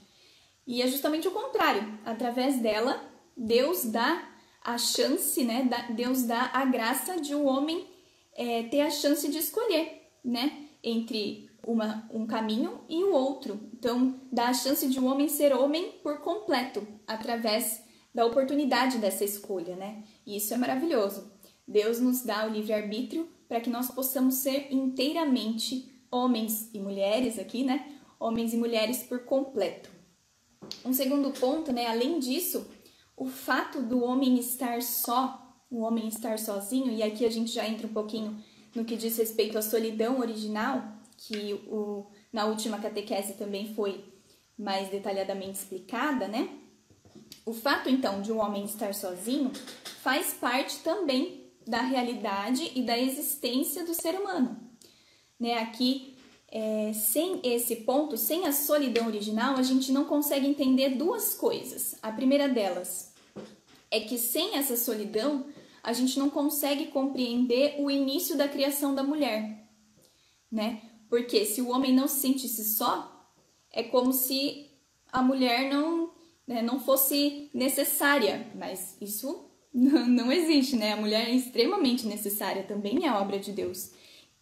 E 0.67 0.83
é 0.83 0.87
justamente 0.87 1.27
o 1.27 1.33
contrário. 1.33 1.99
Através 2.05 2.61
dela, 2.61 3.03
Deus 3.37 3.85
dá 3.85 4.29
a 4.63 4.79
chance, 4.79 5.43
né? 5.43 5.69
Deus 5.95 6.25
dá 6.25 6.51
a 6.53 6.65
graça 6.65 7.21
de 7.21 7.35
o 7.35 7.41
um 7.41 7.47
homem 7.47 7.87
é, 8.35 8.65
ter 8.65 8.83
a 8.83 8.91
chance 8.91 9.29
de 9.29 9.39
escolher, 9.39 10.11
né? 10.25 10.69
Entre 10.83 11.51
uma, 11.67 12.09
um 12.13 12.27
caminho 12.27 12.81
e 12.89 13.03
o 13.03 13.13
outro. 13.13 13.61
Então, 13.73 14.21
dá 14.31 14.49
a 14.49 14.55
chance 14.55 14.87
de 14.87 15.01
um 15.01 15.07
homem 15.07 15.29
ser 15.29 15.53
homem 15.53 15.93
por 16.03 16.21
completo, 16.21 16.87
através 17.07 17.86
da 18.17 18.25
oportunidade 18.25 18.97
dessa 18.97 19.27
escolha, 19.27 19.77
né? 19.77 20.03
E 20.27 20.39
isso 20.39 20.55
é 20.55 20.57
maravilhoso. 20.57 21.31
Deus 21.69 22.01
nos 22.01 22.23
dá 22.23 22.47
o 22.47 22.51
livre-arbítrio 22.51 23.29
para 23.47 23.61
que 23.61 23.69
nós 23.69 23.91
possamos 23.91 24.37
ser 24.37 24.69
inteiramente 24.73 25.95
homens 26.11 26.71
e 26.73 26.81
mulheres 26.81 27.39
aqui, 27.39 27.63
né? 27.63 27.93
Homens 28.19 28.55
e 28.55 28.57
mulheres 28.57 29.03
por 29.03 29.27
completo. 29.27 29.91
Um 30.83 30.95
segundo 30.95 31.31
ponto, 31.39 31.71
né? 31.75 31.89
Além 31.89 32.19
disso, 32.19 32.67
o 33.15 33.27
fato 33.27 33.83
do 33.83 34.03
homem 34.03 34.39
estar 34.39 34.81
só, 34.81 35.55
o 35.71 35.83
homem 35.83 36.09
estar 36.09 36.39
sozinho, 36.39 36.91
e 36.91 37.03
aqui 37.03 37.27
a 37.27 37.31
gente 37.31 37.53
já 37.53 37.69
entra 37.69 37.87
um 37.87 37.93
pouquinho 37.93 38.43
no 38.75 38.87
que 38.87 38.97
diz 38.97 39.19
respeito 39.19 39.59
à 39.59 39.63
solidão 39.63 40.21
original, 40.21 40.83
que 41.19 41.53
o, 41.69 42.07
na 42.33 42.47
última 42.47 42.79
catequese 42.79 43.35
também 43.35 43.75
foi 43.75 44.03
mais 44.59 44.89
detalhadamente 44.89 45.59
explicada, 45.59 46.27
né? 46.27 46.49
O 47.47 47.53
fato 47.53 47.89
então 47.89 48.21
de 48.21 48.33
um 48.33 48.41
homem 48.41 48.65
estar 48.65 48.93
sozinho 48.93 49.53
faz 50.03 50.35
parte 50.35 50.81
também 50.81 51.47
da 51.65 51.81
realidade 51.81 52.73
e 52.75 52.83
da 52.83 52.99
existência 52.99 53.85
do 53.85 53.95
ser 53.95 54.21
humano. 54.21 54.61
Né? 55.39 55.55
Aqui, 55.59 56.17
é, 56.49 56.93
sem 56.93 57.41
esse 57.45 57.77
ponto, 57.77 58.17
sem 58.17 58.47
a 58.47 58.53
solidão 58.53 59.07
original, 59.07 59.57
a 59.57 59.63
gente 59.63 59.93
não 59.93 60.07
consegue 60.07 60.45
entender 60.45 60.97
duas 60.97 61.35
coisas. 61.35 61.95
A 62.03 62.11
primeira 62.11 62.49
delas 62.49 63.13
é 63.93 64.01
que 64.01 64.19
sem 64.19 64.57
essa 64.57 64.77
solidão, 64.77 65.47
a 65.85 65.93
gente 65.93 66.19
não 66.19 66.29
consegue 66.29 66.87
compreender 66.87 67.77
o 67.79 67.89
início 67.89 68.37
da 68.37 68.49
criação 68.49 68.93
da 68.93 69.05
mulher, 69.05 69.69
né? 70.51 70.83
Porque 71.09 71.45
se 71.45 71.63
o 71.63 71.69
homem 71.69 71.95
não 71.95 72.09
se 72.09 72.19
sentisse 72.19 72.65
só, 72.77 73.31
é 73.71 73.85
como 73.85 74.13
se 74.13 74.69
a 75.13 75.23
mulher 75.23 75.71
não, 75.73 76.06
né, 76.47 76.63
não 76.63 76.79
fosse 76.79 77.51
necessária, 77.53 78.47
mas 78.55 78.97
isso 79.01 79.51
não 79.73 80.33
existe, 80.33 80.77
né? 80.77 80.93
A 80.93 80.97
mulher 80.97 81.29
é 81.29 81.33
extremamente 81.33 82.07
necessária, 82.07 82.63
também 82.63 83.07
é 83.07 83.13
obra 83.13 83.39
de 83.39 83.53
Deus. 83.53 83.93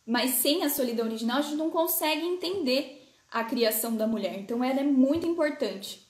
Mas 0.06 0.32
sem 0.32 0.62
a 0.62 0.70
solidão 0.70 1.06
original, 1.06 1.38
a 1.38 1.42
gente 1.42 1.56
não 1.56 1.70
consegue 1.70 2.24
entender 2.24 3.02
a 3.30 3.42
criação 3.42 3.96
da 3.96 4.06
mulher. 4.06 4.38
Então, 4.38 4.62
ela 4.62 4.80
é 4.80 4.84
muito 4.84 5.26
importante 5.26 6.06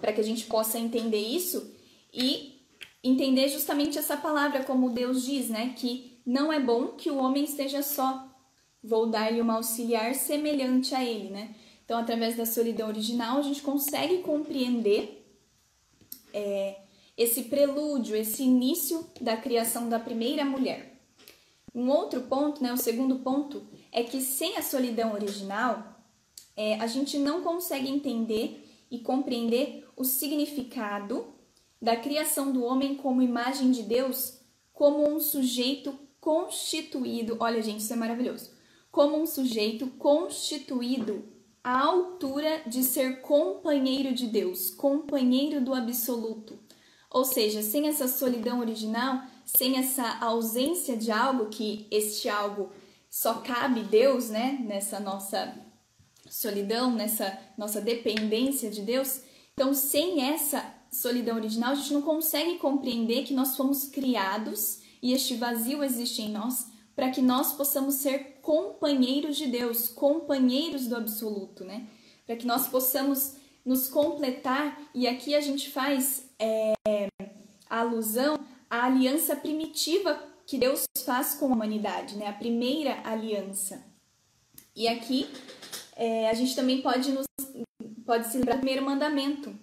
para 0.00 0.12
que 0.12 0.20
a 0.20 0.24
gente 0.24 0.44
possa 0.44 0.78
entender 0.78 1.20
isso 1.20 1.74
e 2.12 2.62
entender 3.02 3.48
justamente 3.48 3.98
essa 3.98 4.16
palavra, 4.16 4.62
como 4.62 4.90
Deus 4.90 5.24
diz, 5.24 5.48
né? 5.48 5.74
Que 5.76 6.20
não 6.24 6.52
é 6.52 6.60
bom 6.60 6.88
que 6.88 7.10
o 7.10 7.16
homem 7.16 7.44
esteja 7.44 7.82
só. 7.82 8.28
Vou 8.82 9.06
dar-lhe 9.06 9.40
uma 9.40 9.54
auxiliar 9.54 10.14
semelhante 10.14 10.94
a 10.94 11.04
ele, 11.04 11.30
né? 11.30 11.54
Então, 11.88 12.00
através 12.00 12.36
da 12.36 12.44
solidão 12.44 12.88
original, 12.88 13.38
a 13.38 13.42
gente 13.42 13.62
consegue 13.62 14.18
compreender 14.18 15.26
é, 16.34 16.80
esse 17.16 17.44
prelúdio, 17.44 18.14
esse 18.14 18.42
início 18.42 19.08
da 19.18 19.38
criação 19.38 19.88
da 19.88 19.98
primeira 19.98 20.44
mulher. 20.44 21.00
Um 21.74 21.88
outro 21.88 22.20
ponto, 22.24 22.62
né, 22.62 22.70
o 22.74 22.76
segundo 22.76 23.20
ponto, 23.20 23.66
é 23.90 24.02
que 24.02 24.20
sem 24.20 24.58
a 24.58 24.62
solidão 24.62 25.14
original, 25.14 25.98
é, 26.54 26.74
a 26.74 26.86
gente 26.86 27.16
não 27.16 27.40
consegue 27.42 27.88
entender 27.88 28.68
e 28.90 28.98
compreender 28.98 29.88
o 29.96 30.04
significado 30.04 31.32
da 31.80 31.96
criação 31.96 32.52
do 32.52 32.64
homem 32.64 32.96
como 32.96 33.22
imagem 33.22 33.70
de 33.70 33.82
Deus, 33.82 34.42
como 34.74 35.08
um 35.08 35.18
sujeito 35.18 35.98
constituído. 36.20 37.38
Olha, 37.40 37.62
gente, 37.62 37.80
isso 37.80 37.94
é 37.94 37.96
maravilhoso. 37.96 38.50
Como 38.90 39.16
um 39.16 39.24
sujeito 39.24 39.86
constituído 39.92 41.37
à 41.68 41.80
altura 41.80 42.62
de 42.66 42.82
ser 42.82 43.20
companheiro 43.20 44.14
de 44.14 44.26
Deus, 44.26 44.70
companheiro 44.70 45.60
do 45.60 45.74
absoluto 45.74 46.58
ou 47.10 47.24
seja, 47.24 47.62
sem 47.62 47.88
essa 47.88 48.06
solidão 48.06 48.60
original, 48.60 49.22
sem 49.44 49.78
essa 49.78 50.18
ausência 50.20 50.96
de 50.96 51.10
algo 51.10 51.46
que 51.46 51.86
este 51.90 52.28
algo 52.28 52.70
só 53.10 53.34
cabe 53.34 53.82
Deus, 53.82 54.28
né? 54.28 54.58
Nessa 54.62 55.00
nossa 55.00 55.54
solidão, 56.28 56.92
nessa 56.92 57.38
nossa 57.56 57.80
dependência 57.80 58.70
de 58.70 58.82
Deus. 58.82 59.22
Então, 59.54 59.72
sem 59.72 60.20
essa 60.20 60.62
solidão 60.92 61.36
original, 61.36 61.72
a 61.72 61.74
gente 61.74 61.94
não 61.94 62.02
consegue 62.02 62.58
compreender 62.58 63.24
que 63.24 63.32
nós 63.32 63.56
fomos 63.56 63.86
criados 63.86 64.80
e 65.02 65.12
este 65.12 65.34
vazio 65.34 65.82
existe 65.82 66.22
em 66.22 66.30
nós 66.30 66.66
para 66.98 67.10
que 67.10 67.22
nós 67.22 67.52
possamos 67.52 67.94
ser 67.94 68.40
companheiros 68.42 69.36
de 69.36 69.46
Deus, 69.46 69.88
companheiros 69.88 70.88
do 70.88 70.96
absoluto, 70.96 71.64
né? 71.64 71.86
Para 72.26 72.34
que 72.34 72.44
nós 72.44 72.66
possamos 72.66 73.36
nos 73.64 73.86
completar 73.86 74.76
e 74.92 75.06
aqui 75.06 75.32
a 75.32 75.40
gente 75.40 75.70
faz 75.70 76.28
é, 76.40 76.72
a 77.70 77.78
alusão 77.82 78.36
à 78.68 78.86
aliança 78.86 79.36
primitiva 79.36 80.20
que 80.44 80.58
Deus 80.58 80.86
faz 81.04 81.34
com 81.34 81.46
a 81.46 81.54
humanidade, 81.54 82.16
né? 82.16 82.26
A 82.26 82.32
primeira 82.32 83.00
aliança. 83.04 83.80
E 84.74 84.88
aqui 84.88 85.30
é, 85.94 86.28
a 86.28 86.34
gente 86.34 86.56
também 86.56 86.82
pode 86.82 87.12
nos 87.12 87.26
pode 88.04 88.26
se 88.26 88.38
lembrar 88.38 88.54
do 88.54 88.62
primeiro 88.62 88.84
mandamento, 88.84 89.56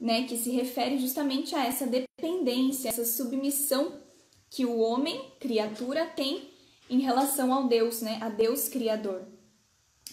né? 0.00 0.26
Que 0.26 0.38
se 0.38 0.50
refere 0.50 0.96
justamente 0.96 1.54
a 1.54 1.62
essa 1.62 1.86
dependência, 1.86 2.88
essa 2.88 3.04
submissão 3.04 4.00
que 4.48 4.64
o 4.64 4.78
homem, 4.78 5.30
criatura, 5.38 6.06
tem 6.06 6.49
em 6.90 7.00
relação 7.00 7.54
ao 7.54 7.68
Deus, 7.68 8.02
né? 8.02 8.18
A 8.20 8.28
Deus 8.28 8.68
Criador. 8.68 9.22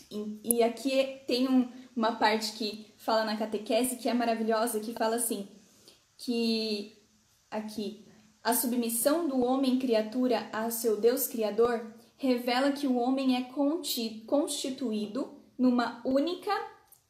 E, 0.09 0.39
e 0.43 0.63
aqui 0.63 1.21
tem 1.27 1.49
um, 1.49 1.67
uma 1.95 2.13
parte 2.13 2.53
que 2.53 2.93
fala 2.97 3.25
na 3.25 3.35
catequese 3.35 3.97
que 3.97 4.07
é 4.07 4.13
maravilhosa, 4.13 4.79
que 4.79 4.93
fala 4.93 5.15
assim: 5.15 5.49
que 6.15 6.97
aqui 7.49 8.05
a 8.43 8.53
submissão 8.53 9.27
do 9.27 9.43
homem 9.43 9.79
criatura 9.79 10.47
ao 10.53 10.71
seu 10.71 11.01
Deus 11.01 11.27
Criador 11.27 11.85
revela 12.15 12.71
que 12.71 12.87
o 12.87 12.95
homem 12.95 13.35
é 13.35 13.49
constituído 14.25 15.33
numa 15.57 16.01
única, 16.05 16.51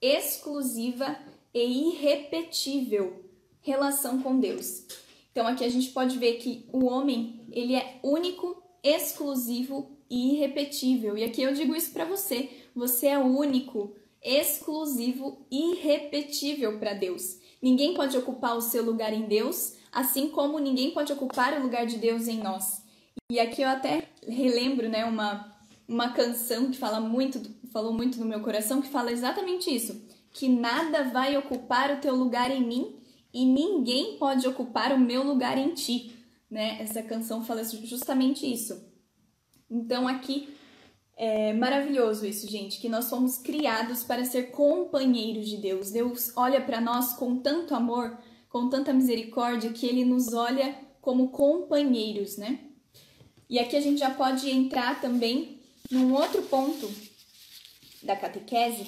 exclusiva 0.01 1.17
e 1.53 1.89
irrepetível 1.89 3.23
relação 3.61 4.21
com 4.21 4.39
Deus. 4.39 4.85
Então 5.31 5.45
aqui 5.45 5.63
a 5.63 5.69
gente 5.69 5.89
pode 5.89 6.17
ver 6.17 6.37
que 6.37 6.67
o 6.71 6.85
homem, 6.85 7.45
ele 7.51 7.75
é 7.75 7.99
único, 8.01 8.63
exclusivo 8.83 9.97
e 10.09 10.35
irrepetível. 10.35 11.17
E 11.17 11.23
aqui 11.23 11.41
eu 11.41 11.53
digo 11.53 11.75
isso 11.75 11.91
para 11.91 12.05
você, 12.05 12.49
você 12.75 13.07
é 13.07 13.17
único, 13.17 13.93
exclusivo 14.23 15.45
e 15.51 15.73
irrepetível 15.73 16.79
para 16.79 16.93
Deus. 16.93 17.37
Ninguém 17.61 17.93
pode 17.93 18.17
ocupar 18.17 18.55
o 18.55 18.61
seu 18.61 18.83
lugar 18.83 19.13
em 19.13 19.23
Deus, 19.23 19.75
assim 19.91 20.29
como 20.29 20.59
ninguém 20.59 20.91
pode 20.91 21.11
ocupar 21.11 21.57
o 21.57 21.63
lugar 21.63 21.85
de 21.85 21.97
Deus 21.97 22.27
em 22.27 22.37
nós. 22.37 22.83
E 23.31 23.39
aqui 23.39 23.61
eu 23.61 23.69
até 23.69 24.07
relembro, 24.27 24.87
né, 24.87 25.05
uma, 25.05 25.55
uma 25.87 26.09
canção 26.09 26.69
que 26.69 26.77
fala 26.77 26.99
muito, 26.99 27.41
falou 27.71 27.93
muito 27.93 28.19
no 28.19 28.25
meu 28.25 28.41
coração, 28.41 28.81
que 28.81 28.89
fala 28.89 29.11
exatamente 29.11 29.73
isso, 29.73 30.01
que 30.31 30.47
nada 30.47 31.03
vai 31.03 31.35
ocupar 31.35 31.91
o 31.91 31.99
teu 31.99 32.15
lugar 32.15 32.51
em 32.51 32.65
mim 32.65 32.95
e 33.33 33.45
ninguém 33.45 34.17
pode 34.17 34.47
ocupar 34.47 34.93
o 34.93 34.99
meu 34.99 35.23
lugar 35.23 35.57
em 35.57 35.73
ti, 35.73 36.16
né? 36.49 36.77
Essa 36.81 37.03
canção 37.03 37.43
fala 37.43 37.63
justamente 37.63 38.51
isso. 38.51 38.85
Então 39.69 40.07
aqui 40.07 40.55
é 41.15 41.51
maravilhoso 41.53 42.25
isso, 42.25 42.49
gente, 42.49 42.79
que 42.79 42.87
nós 42.87 43.09
fomos 43.09 43.37
criados 43.39 44.03
para 44.03 44.23
ser 44.23 44.51
companheiros 44.51 45.49
de 45.49 45.57
Deus. 45.57 45.91
Deus 45.91 46.31
olha 46.35 46.61
para 46.61 46.79
nós 46.79 47.13
com 47.13 47.37
tanto 47.37 47.73
amor, 47.73 48.17
com 48.49 48.69
tanta 48.69 48.93
misericórdia, 48.93 49.73
que 49.73 49.85
ele 49.85 50.05
nos 50.05 50.33
olha 50.33 50.77
como 51.01 51.31
companheiros, 51.31 52.37
né? 52.37 52.59
E 53.49 53.59
aqui 53.59 53.75
a 53.75 53.81
gente 53.81 53.99
já 53.99 54.11
pode 54.11 54.49
entrar 54.49 55.01
também 55.01 55.59
num 55.89 56.13
outro 56.13 56.41
ponto 56.43 56.89
da 58.03 58.15
catequese, 58.15 58.87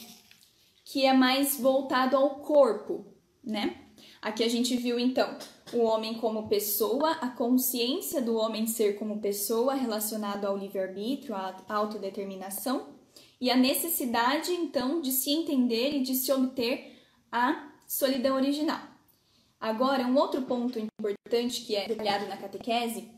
que 0.86 1.06
é 1.06 1.13
mais 1.13 1.60
voltado 1.60 2.16
ao 2.16 2.42
corpo, 2.42 3.13
né? 3.44 3.86
Aqui 4.22 4.44
a 4.44 4.50
gente 4.50 4.75
viu 4.75 5.00
então 5.00 5.38
o 5.74 5.80
homem 5.80 6.16
como 6.16 6.48
pessoa, 6.48 7.12
a 7.12 7.30
consciência 7.30 8.22
do 8.22 8.36
homem 8.36 8.66
ser 8.68 8.98
como 8.98 9.20
pessoa 9.20 9.74
relacionado 9.74 10.46
ao 10.46 10.58
livre-arbítrio, 10.58 11.36
à 11.36 11.56
autodeterminação, 11.68 12.88
e 13.40 13.50
a 13.50 13.56
necessidade 13.56 14.52
então 14.52 15.02
de 15.02 15.12
se 15.12 15.32
entender 15.32 15.96
e 15.96 16.02
de 16.02 16.16
se 16.16 16.32
obter 16.32 17.00
a 17.32 17.72
solidão 17.88 18.36
original. 18.36 18.82
Agora, 19.60 20.06
um 20.06 20.18
outro 20.18 20.42
ponto 20.44 20.80
importante 20.80 21.66
que 21.66 21.76
é 21.76 21.88
detalhado 21.88 22.28
na 22.28 22.38
catequese 22.38 23.12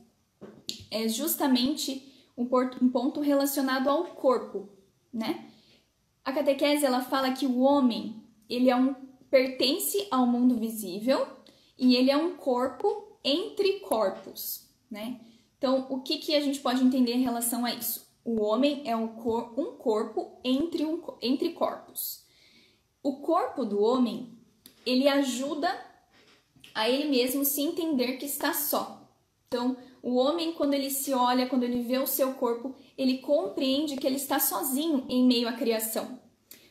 é 0.89 1.07
justamente 1.07 2.11
um 2.37 2.89
ponto 2.89 3.19
relacionado 3.19 3.89
ao 3.89 4.05
corpo, 4.05 4.69
né? 5.13 5.45
A 6.23 6.31
catequese 6.31 6.85
ela 6.85 7.01
fala 7.01 7.31
que 7.31 7.45
o 7.45 7.59
homem 7.59 8.23
ele 8.49 8.69
é 8.69 8.75
um 8.75 8.93
pertence 9.29 10.07
ao 10.11 10.25
mundo 10.27 10.57
visível 10.57 11.25
e 11.81 11.95
ele 11.95 12.11
é 12.11 12.15
um 12.15 12.35
corpo 12.37 13.17
entre 13.23 13.79
corpos, 13.79 14.69
né? 14.89 15.19
Então, 15.57 15.87
o 15.89 16.01
que, 16.01 16.19
que 16.19 16.35
a 16.35 16.39
gente 16.39 16.59
pode 16.59 16.83
entender 16.83 17.13
em 17.13 17.23
relação 17.23 17.65
a 17.65 17.73
isso? 17.73 18.07
O 18.23 18.39
homem 18.43 18.83
é 18.85 18.95
um, 18.95 19.07
cor, 19.07 19.59
um 19.59 19.77
corpo 19.77 20.39
entre, 20.43 20.85
um, 20.85 21.01
entre 21.19 21.49
corpos. 21.53 22.23
O 23.01 23.17
corpo 23.21 23.65
do 23.65 23.81
homem, 23.81 24.31
ele 24.85 25.07
ajuda 25.07 25.69
a 26.75 26.87
ele 26.87 27.09
mesmo 27.09 27.43
se 27.43 27.61
entender 27.61 28.17
que 28.17 28.27
está 28.27 28.53
só. 28.53 29.09
Então, 29.47 29.75
o 30.03 30.15
homem, 30.15 30.53
quando 30.53 30.75
ele 30.75 30.91
se 30.91 31.13
olha, 31.15 31.49
quando 31.49 31.63
ele 31.63 31.81
vê 31.81 31.97
o 31.97 32.05
seu 32.05 32.33
corpo, 32.35 32.75
ele 32.95 33.17
compreende 33.17 33.97
que 33.97 34.05
ele 34.05 34.17
está 34.17 34.39
sozinho 34.39 35.03
em 35.09 35.25
meio 35.25 35.47
à 35.47 35.53
criação. 35.53 36.19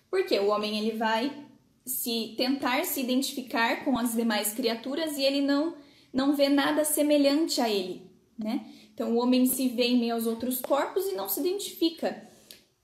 Porque 0.08 0.38
o 0.38 0.50
homem 0.50 0.78
ele 0.78 0.96
vai 0.96 1.49
se 1.84 2.34
tentar 2.36 2.84
se 2.84 3.00
identificar 3.00 3.84
com 3.84 3.98
as 3.98 4.14
demais 4.14 4.52
criaturas 4.52 5.16
e 5.16 5.22
ele 5.22 5.40
não 5.40 5.74
não 6.12 6.34
vê 6.34 6.48
nada 6.48 6.84
semelhante 6.84 7.60
a 7.60 7.68
ele, 7.68 8.10
né? 8.36 8.66
Então 8.92 9.14
o 9.14 9.22
homem 9.22 9.46
se 9.46 9.68
vê 9.68 9.84
em 9.84 9.98
meio 9.98 10.14
aos 10.14 10.26
outros 10.26 10.60
corpos 10.60 11.06
e 11.06 11.12
não 11.12 11.28
se 11.28 11.38
identifica. 11.38 12.28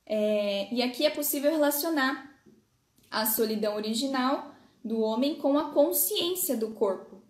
É, 0.06 0.72
e 0.72 0.80
aqui 0.80 1.04
é 1.04 1.10
possível 1.10 1.50
relacionar 1.50 2.40
a 3.10 3.26
solidão 3.26 3.74
original, 3.74 4.54
do 4.84 5.00
homem 5.00 5.34
com 5.34 5.58
a 5.58 5.70
consciência 5.70 6.56
do 6.56 6.70
corpo. 6.70 7.20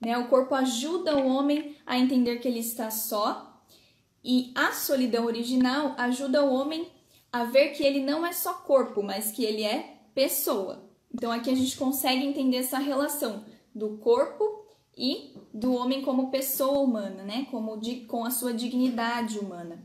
Né? 0.00 0.18
O 0.18 0.28
corpo 0.28 0.54
ajuda 0.54 1.16
o 1.16 1.28
homem 1.28 1.76
a 1.86 1.96
entender 1.96 2.38
que 2.38 2.48
ele 2.48 2.58
está 2.58 2.90
só, 2.90 3.62
e 4.24 4.52
a 4.56 4.72
solidão 4.72 5.24
original 5.24 5.94
ajuda 5.96 6.44
o 6.44 6.52
homem 6.52 6.88
a 7.32 7.44
ver 7.44 7.70
que 7.70 7.84
ele 7.84 8.00
não 8.00 8.26
é 8.26 8.32
só 8.32 8.54
corpo, 8.54 9.02
mas 9.02 9.30
que 9.30 9.44
ele 9.44 9.62
é 9.62 9.98
pessoa. 10.14 10.85
Então 11.16 11.32
aqui 11.32 11.50
a 11.50 11.54
gente 11.54 11.78
consegue 11.78 12.26
entender 12.26 12.58
essa 12.58 12.78
relação 12.78 13.42
do 13.74 13.96
corpo 13.96 14.66
e 14.94 15.34
do 15.52 15.72
homem 15.72 16.02
como 16.02 16.30
pessoa 16.30 16.80
humana, 16.80 17.22
né? 17.22 17.46
Como 17.50 17.80
com 18.06 18.26
a 18.26 18.30
sua 18.30 18.52
dignidade 18.52 19.38
humana. 19.38 19.82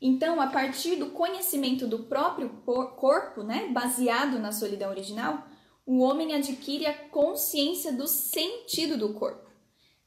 Então, 0.00 0.40
a 0.40 0.46
partir 0.46 0.96
do 0.96 1.10
conhecimento 1.10 1.86
do 1.86 2.04
próprio 2.04 2.48
corpo, 2.96 3.42
né, 3.42 3.68
baseado 3.68 4.38
na 4.38 4.50
solidão 4.50 4.90
original, 4.90 5.46
o 5.84 5.98
homem 5.98 6.32
adquire 6.32 6.86
a 6.86 6.94
consciência 6.94 7.92
do 7.92 8.06
sentido 8.06 8.96
do 8.96 9.12
corpo, 9.14 9.50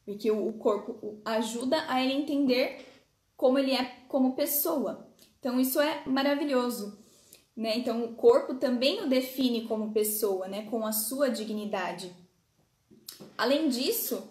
porque 0.05 0.31
o 0.31 0.53
corpo 0.53 1.21
ajuda 1.23 1.85
a 1.87 2.01
ele 2.01 2.13
entender 2.13 2.87
como 3.37 3.59
ele 3.59 3.73
é 3.73 3.83
como 4.07 4.33
pessoa. 4.33 5.07
Então, 5.39 5.59
isso 5.59 5.79
é 5.79 6.03
maravilhoso. 6.07 7.00
Né? 7.55 7.77
Então, 7.77 8.03
o 8.03 8.15
corpo 8.15 8.55
também 8.55 9.03
o 9.03 9.09
define 9.09 9.63
como 9.63 9.91
pessoa, 9.91 10.47
né? 10.47 10.67
com 10.69 10.85
a 10.85 10.91
sua 10.91 11.29
dignidade. 11.29 12.11
Além 13.37 13.69
disso, 13.69 14.23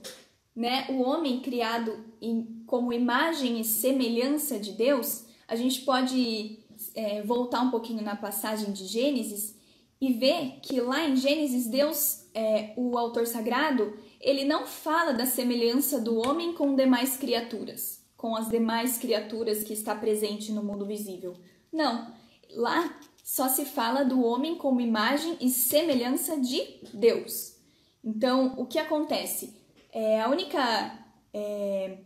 né, 0.55 0.87
o 0.91 1.03
homem 1.03 1.41
criado 1.41 2.05
em, 2.21 2.63
como 2.67 2.93
imagem 2.93 3.61
e 3.61 3.65
semelhança 3.65 4.59
de 4.59 4.73
Deus, 4.73 5.25
a 5.47 5.57
gente 5.57 5.83
pode 5.83 6.59
é, 6.95 7.23
voltar 7.23 7.61
um 7.61 7.71
pouquinho 7.71 8.03
na 8.03 8.17
passagem 8.17 8.73
de 8.73 8.87
Gênesis 8.87 9.57
e 10.01 10.13
ver 10.13 10.59
que 10.63 10.81
lá 10.81 11.07
em 11.07 11.17
Gênesis, 11.17 11.67
Deus, 11.67 12.27
é, 12.35 12.73
o 12.77 12.97
autor 12.97 13.27
sagrado, 13.27 13.97
ele 14.21 14.45
não 14.45 14.67
fala 14.67 15.13
da 15.13 15.27
semelhança 15.27 16.01
do 16.01 16.17
homem 16.17 16.55
com 16.55 16.75
demais 16.75 17.17
criaturas, 17.17 18.03
com 18.17 18.35
as 18.35 18.49
demais 18.49 18.97
criaturas 18.99 19.63
que 19.63 19.73
está 19.73 19.95
presente 19.95 20.53
no 20.53 20.63
mundo 20.63 20.87
visível. 20.87 21.35
Não, 21.73 22.13
lá 22.51 22.99
só 23.31 23.49
se 23.49 23.65
fala 23.65 24.05
do 24.05 24.25
homem 24.25 24.57
como 24.57 24.81
imagem 24.81 25.37
e 25.41 25.51
semelhança 25.51 26.37
de 26.37 26.81
Deus. 26.93 27.55
Então, 28.03 28.55
o 28.57 28.67
que 28.67 28.77
acontece? 28.77 29.55
É, 29.93 30.21
a 30.21 30.29
única 30.29 30.99
é, 31.33 31.99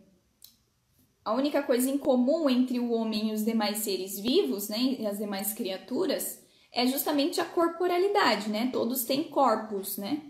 a 1.25 1.33
única 1.33 1.62
coisa 1.62 1.88
em 1.88 1.97
comum 1.97 2.50
entre 2.50 2.78
o 2.78 2.90
homem 2.90 3.31
e 3.31 3.33
os 3.33 3.43
demais 3.43 3.78
seres 3.78 4.21
vivos, 4.21 4.69
né, 4.69 4.78
e 4.99 5.07
as 5.07 5.16
demais 5.16 5.54
criaturas, 5.54 6.45
é 6.71 6.87
justamente 6.87 7.40
a 7.40 7.47
corporalidade, 7.47 8.50
né? 8.50 8.69
Todos 8.71 9.04
têm 9.04 9.25
corpos, 9.25 9.97
né? 9.97 10.21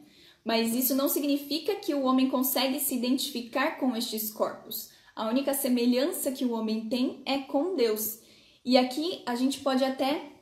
Mas 0.45 0.77
isso 0.77 0.95
não 0.95 1.09
significa 1.09 1.75
que 1.75 1.93
o 1.93 2.05
homem 2.05 2.29
consegue 2.29 2.79
se 2.79 2.95
identificar 2.95 3.81
com 3.81 3.97
estes 3.97 4.33
corpos. 4.33 4.91
A 5.17 5.29
única 5.29 5.55
semelhança 5.55 6.31
que 6.31 6.45
o 6.45 6.53
homem 6.53 6.89
tem 6.89 7.21
é 7.27 7.39
com 7.39 7.75
Deus. 7.75 8.21
E 8.65 8.79
aqui 8.79 9.23
a 9.27 9.35
gente 9.35 9.59
pode 9.59 9.83
até 9.83 10.34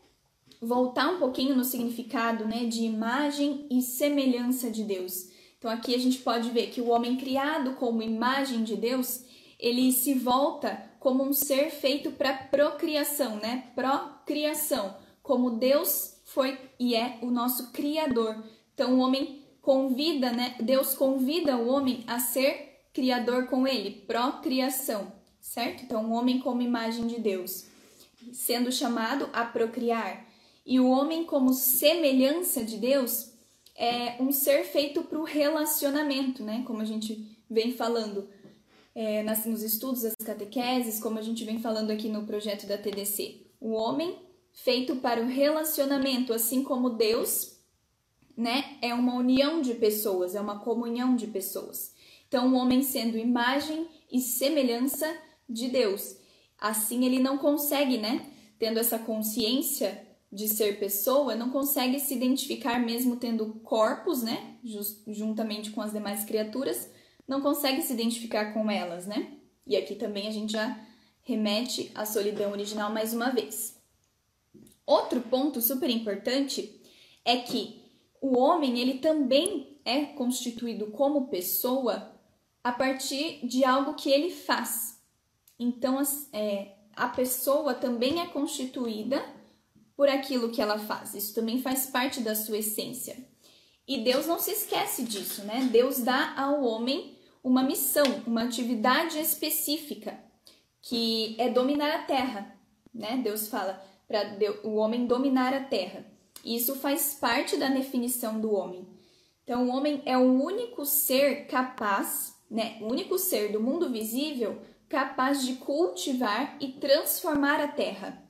voltar 0.62 1.08
um 1.08 1.18
pouquinho 1.18 1.56
no 1.56 1.64
significado, 1.64 2.46
né, 2.46 2.64
de 2.64 2.84
imagem 2.84 3.66
e 3.68 3.82
semelhança 3.82 4.70
de 4.70 4.84
Deus. 4.84 5.28
Então 5.58 5.68
aqui 5.68 5.92
a 5.94 5.98
gente 5.98 6.18
pode 6.18 6.50
ver 6.50 6.68
que 6.68 6.80
o 6.80 6.88
homem 6.88 7.16
criado 7.16 7.74
como 7.74 8.00
imagem 8.00 8.62
de 8.62 8.76
Deus, 8.76 9.24
ele 9.58 9.90
se 9.90 10.14
volta 10.14 10.90
como 11.00 11.24
um 11.24 11.32
ser 11.32 11.70
feito 11.70 12.12
para 12.12 12.32
procriação, 12.32 13.36
né? 13.36 13.70
Procriação, 13.74 14.96
como 15.20 15.50
Deus 15.50 16.20
foi 16.24 16.58
e 16.78 16.94
é 16.94 17.18
o 17.22 17.26
nosso 17.26 17.72
criador. 17.72 18.42
Então 18.74 18.94
o 18.94 18.98
homem 19.00 19.44
convida, 19.60 20.32
né? 20.32 20.56
Deus 20.60 20.94
convida 20.94 21.56
o 21.56 21.68
homem 21.68 22.04
a 22.06 22.18
ser 22.18 22.86
criador 22.92 23.46
com 23.46 23.66
ele, 23.66 24.02
procriação, 24.06 25.12
certo? 25.40 25.84
Então 25.84 26.06
o 26.06 26.12
homem 26.12 26.40
como 26.40 26.62
imagem 26.62 27.06
de 27.06 27.20
Deus, 27.20 27.66
sendo 28.32 28.70
chamado 28.70 29.28
a 29.32 29.44
procriar. 29.44 30.31
E 30.64 30.78
o 30.78 30.88
homem 30.88 31.24
como 31.24 31.52
semelhança 31.52 32.64
de 32.64 32.76
Deus, 32.76 33.32
é 33.74 34.22
um 34.22 34.30
ser 34.30 34.64
feito 34.64 35.02
para 35.02 35.18
o 35.18 35.24
relacionamento, 35.24 36.42
né? 36.42 36.62
Como 36.66 36.80
a 36.80 36.84
gente 36.84 37.36
vem 37.48 37.72
falando 37.72 38.28
é, 38.94 39.22
nas, 39.22 39.46
nos 39.46 39.62
estudos 39.62 40.02
das 40.02 40.14
catequeses, 40.24 41.00
como 41.00 41.18
a 41.18 41.22
gente 41.22 41.44
vem 41.44 41.60
falando 41.60 41.90
aqui 41.90 42.08
no 42.08 42.26
projeto 42.26 42.66
da 42.66 42.78
TDC. 42.78 43.46
O 43.60 43.72
homem 43.72 44.18
feito 44.52 44.96
para 44.96 45.22
o 45.22 45.26
relacionamento, 45.26 46.32
assim 46.32 46.62
como 46.62 46.90
Deus, 46.90 47.58
né? 48.36 48.76
É 48.82 48.94
uma 48.94 49.14
união 49.14 49.60
de 49.60 49.74
pessoas, 49.74 50.34
é 50.34 50.40
uma 50.40 50.60
comunhão 50.60 51.16
de 51.16 51.26
pessoas. 51.26 51.94
Então, 52.28 52.52
o 52.52 52.56
homem 52.56 52.82
sendo 52.82 53.18
imagem 53.18 53.86
e 54.10 54.20
semelhança 54.20 55.12
de 55.48 55.68
Deus. 55.68 56.16
Assim, 56.58 57.04
ele 57.04 57.18
não 57.18 57.36
consegue, 57.36 57.98
né? 57.98 58.30
Tendo 58.58 58.78
essa 58.78 58.98
consciência 58.98 60.11
de 60.32 60.48
ser 60.48 60.78
pessoa 60.78 61.36
não 61.36 61.50
consegue 61.50 62.00
se 62.00 62.14
identificar 62.14 62.78
mesmo 62.78 63.16
tendo 63.16 63.60
corpos, 63.60 64.22
né, 64.22 64.56
Just, 64.64 65.02
juntamente 65.08 65.70
com 65.70 65.82
as 65.82 65.92
demais 65.92 66.24
criaturas, 66.24 66.90
não 67.28 67.42
consegue 67.42 67.82
se 67.82 67.92
identificar 67.92 68.54
com 68.54 68.70
elas, 68.70 69.06
né? 69.06 69.36
E 69.66 69.76
aqui 69.76 69.94
também 69.94 70.26
a 70.26 70.30
gente 70.30 70.52
já 70.52 70.80
remete 71.22 71.90
à 71.94 72.06
solidão 72.06 72.50
original 72.50 72.90
mais 72.90 73.12
uma 73.12 73.30
vez. 73.30 73.78
Outro 74.86 75.20
ponto 75.20 75.60
super 75.60 75.90
importante 75.90 76.80
é 77.24 77.36
que 77.36 77.82
o 78.20 78.38
homem 78.38 78.78
ele 78.78 78.98
também 78.98 79.78
é 79.84 80.04
constituído 80.04 80.88
como 80.88 81.28
pessoa 81.28 82.12
a 82.64 82.72
partir 82.72 83.46
de 83.46 83.64
algo 83.64 83.94
que 83.94 84.10
ele 84.10 84.30
faz. 84.30 85.00
Então, 85.58 86.00
é, 86.32 86.76
a 86.94 87.08
pessoa 87.08 87.74
também 87.74 88.20
é 88.20 88.26
constituída 88.26 89.22
por 89.96 90.08
aquilo 90.08 90.50
que 90.50 90.60
ela 90.60 90.78
faz. 90.78 91.14
Isso 91.14 91.34
também 91.34 91.60
faz 91.60 91.86
parte 91.86 92.20
da 92.20 92.34
sua 92.34 92.58
essência. 92.58 93.16
E 93.86 93.98
Deus 94.04 94.26
não 94.26 94.38
se 94.38 94.52
esquece 94.52 95.02
disso, 95.02 95.44
né? 95.44 95.68
Deus 95.70 95.98
dá 96.00 96.34
ao 96.36 96.62
homem 96.62 97.18
uma 97.42 97.62
missão, 97.62 98.22
uma 98.26 98.44
atividade 98.44 99.18
específica, 99.18 100.18
que 100.80 101.34
é 101.38 101.48
dominar 101.48 101.94
a 101.94 102.02
terra, 102.02 102.56
né? 102.94 103.20
Deus 103.22 103.48
fala 103.48 103.82
para 104.06 104.36
o 104.64 104.76
homem 104.76 105.06
dominar 105.06 105.52
a 105.52 105.64
terra. 105.64 106.06
E 106.44 106.56
isso 106.56 106.76
faz 106.76 107.14
parte 107.20 107.56
da 107.56 107.68
definição 107.68 108.40
do 108.40 108.52
homem. 108.52 108.86
Então, 109.44 109.66
o 109.66 109.70
homem 109.70 110.02
é 110.04 110.16
o 110.16 110.42
único 110.42 110.84
ser 110.84 111.46
capaz, 111.46 112.36
né? 112.50 112.78
O 112.80 112.86
único 112.86 113.18
ser 113.18 113.52
do 113.52 113.60
mundo 113.60 113.90
visível 113.90 114.60
capaz 114.88 115.44
de 115.44 115.54
cultivar 115.54 116.56
e 116.60 116.68
transformar 116.72 117.60
a 117.60 117.68
terra 117.68 118.22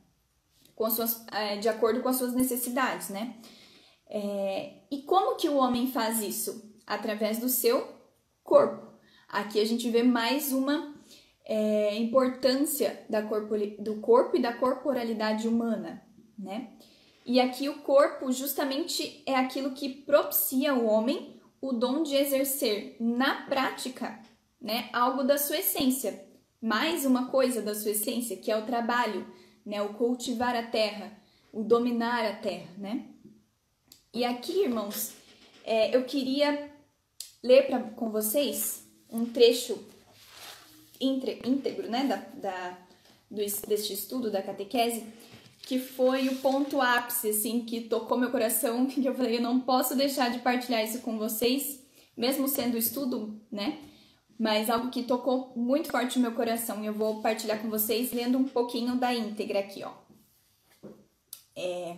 com 0.85 0.95
suas, 0.95 1.25
é, 1.33 1.57
de 1.57 1.69
acordo 1.69 2.01
com 2.01 2.09
as 2.09 2.17
suas 2.17 2.35
necessidades, 2.35 3.09
né? 3.09 3.37
É, 4.09 4.75
e 4.91 5.03
como 5.03 5.37
que 5.37 5.49
o 5.49 5.57
homem 5.57 5.87
faz 5.87 6.21
isso? 6.21 6.73
Através 6.87 7.39
do 7.39 7.49
seu 7.49 7.87
corpo. 8.43 8.93
Aqui 9.29 9.61
a 9.61 9.65
gente 9.65 9.89
vê 9.91 10.03
mais 10.03 10.53
uma 10.53 10.95
é, 11.45 11.97
importância 11.97 13.07
corpo, 13.29 13.55
do 13.79 14.01
corpo 14.01 14.37
e 14.37 14.43
da 14.43 14.53
corporalidade 14.53 15.49
humana, 15.49 16.03
né? 16.39 16.73
E 17.25 17.41
aqui 17.41 17.69
o 17.69 17.81
corpo 17.83 18.33
justamente 18.33 19.23
é 19.25 19.37
aquilo 19.37 19.73
que 19.73 19.89
propicia 19.89 20.73
ao 20.73 20.85
homem 20.85 21.41
o 21.61 21.73
dom 21.73 22.03
de 22.03 22.17
exercer 22.17 22.97
na 22.99 23.47
prática, 23.47 24.19
né, 24.61 24.91
algo 24.93 25.23
da 25.23 25.39
sua 25.39 25.59
essência, 25.59 26.27
mais 26.61 27.07
uma 27.07 27.31
coisa 27.31 27.63
da 27.63 27.75
sua 27.75 27.93
essência, 27.93 28.37
que 28.37 28.51
é 28.51 28.57
o 28.57 28.67
trabalho, 28.67 29.25
né? 29.65 29.83
O 29.83 29.95
cultivar 29.95 30.55
a 30.55 30.63
terra, 30.63 31.13
o 31.53 31.63
dominar 31.63 32.25
a 32.25 32.35
terra, 32.37 32.71
né? 32.79 33.07
E 34.13 34.25
aqui, 34.25 34.65
irmãos, 34.65 35.15
é, 35.65 35.95
eu 35.97 36.05
queria 36.05 36.71
ler 37.43 37.67
pra, 37.67 37.81
com 37.81 38.11
vocês 38.11 38.87
um 39.11 39.25
trecho 39.27 39.79
íntegro, 41.01 41.91
né, 41.91 42.05
da, 42.05 42.17
da, 42.17 42.79
do, 43.31 43.37
deste 43.67 43.93
estudo 43.93 44.31
da 44.31 44.43
catequese, 44.43 45.05
que 45.63 45.79
foi 45.79 46.29
o 46.29 46.37
ponto 46.37 46.81
ápice, 46.81 47.31
assim, 47.31 47.65
que 47.65 47.83
tocou 47.83 48.19
meu 48.19 48.31
coração, 48.31 48.87
que 48.87 49.05
eu 49.05 49.15
falei, 49.15 49.37
eu 49.37 49.43
não 49.43 49.61
posso 49.61 49.97
deixar 49.97 50.31
de 50.31 50.39
partilhar 50.39 50.85
isso 50.85 51.01
com 51.01 51.19
vocês, 51.19 51.81
mesmo 52.17 52.47
sendo 52.47 52.77
estudo, 52.77 53.41
né, 53.51 53.79
mas 54.43 54.69
algo 54.69 54.91
que 54.91 55.05
tocou 55.05 55.53
muito 55.55 55.89
forte 55.89 56.19
no 56.19 56.23
meu 56.23 56.35
coração 56.35 56.83
e 56.83 56.87
eu 56.87 56.93
vou 56.93 57.23
partilhar 57.23 57.63
com 57.63 57.71
vocês 57.71 58.13
lendo 58.13 58.37
um 58.37 58.43
pouquinho 58.43 58.97
da 58.97 59.15
íntegra 59.15 59.61
aqui, 59.61 59.85
ó. 59.85 59.93
É... 61.55 61.97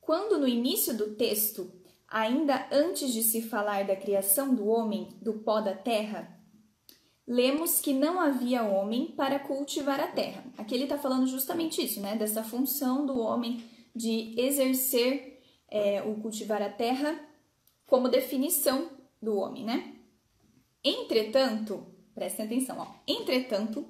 Quando 0.00 0.40
no 0.40 0.48
início 0.48 0.92
do 0.92 1.14
texto, 1.14 1.70
ainda 2.08 2.66
antes 2.72 3.12
de 3.12 3.22
se 3.22 3.42
falar 3.42 3.86
da 3.86 3.94
criação 3.94 4.52
do 4.52 4.66
homem 4.66 5.10
do 5.22 5.34
pó 5.34 5.60
da 5.60 5.72
terra, 5.72 6.36
lemos 7.24 7.80
que 7.80 7.92
não 7.92 8.18
havia 8.18 8.64
homem 8.64 9.06
para 9.06 9.38
cultivar 9.38 10.00
a 10.00 10.08
terra. 10.08 10.42
Aqui 10.58 10.74
ele 10.74 10.82
está 10.82 10.98
falando 10.98 11.28
justamente 11.28 11.80
isso, 11.80 12.00
né? 12.00 12.16
Dessa 12.16 12.42
função 12.42 13.06
do 13.06 13.20
homem 13.20 13.62
de 13.94 14.34
exercer 14.36 15.44
é, 15.70 16.02
o 16.02 16.16
cultivar 16.16 16.60
a 16.60 16.68
terra 16.68 17.24
como 17.86 18.08
definição 18.08 18.90
do 19.22 19.36
homem, 19.36 19.64
né? 19.64 19.99
Entretanto, 20.84 21.86
prestem 22.14 22.46
atenção, 22.46 22.78
ó. 22.78 22.86
Entretanto, 23.06 23.86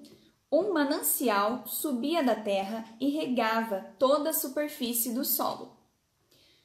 um 0.50 0.72
manancial 0.72 1.64
subia 1.66 2.22
da 2.22 2.34
terra 2.34 2.84
e 3.00 3.08
regava 3.10 3.94
toda 3.98 4.30
a 4.30 4.34
superfície 4.34 5.12
do 5.12 5.24
solo. 5.24 5.76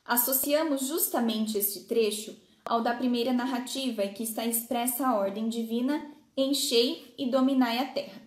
Associamos 0.03 0.87
justamente 0.87 1.57
este 1.57 1.81
trecho 1.81 2.35
ao 2.63 2.81
da 2.81 2.95
primeira 2.95 3.31
narrativa, 3.31 4.03
em 4.03 4.13
que 4.13 4.23
está 4.23 4.45
expressa 4.45 5.07
a 5.07 5.15
ordem 5.15 5.47
divina: 5.47 6.11
enchei 6.35 7.13
e 7.17 7.29
dominai 7.29 7.77
a 7.77 7.85
terra. 7.85 8.21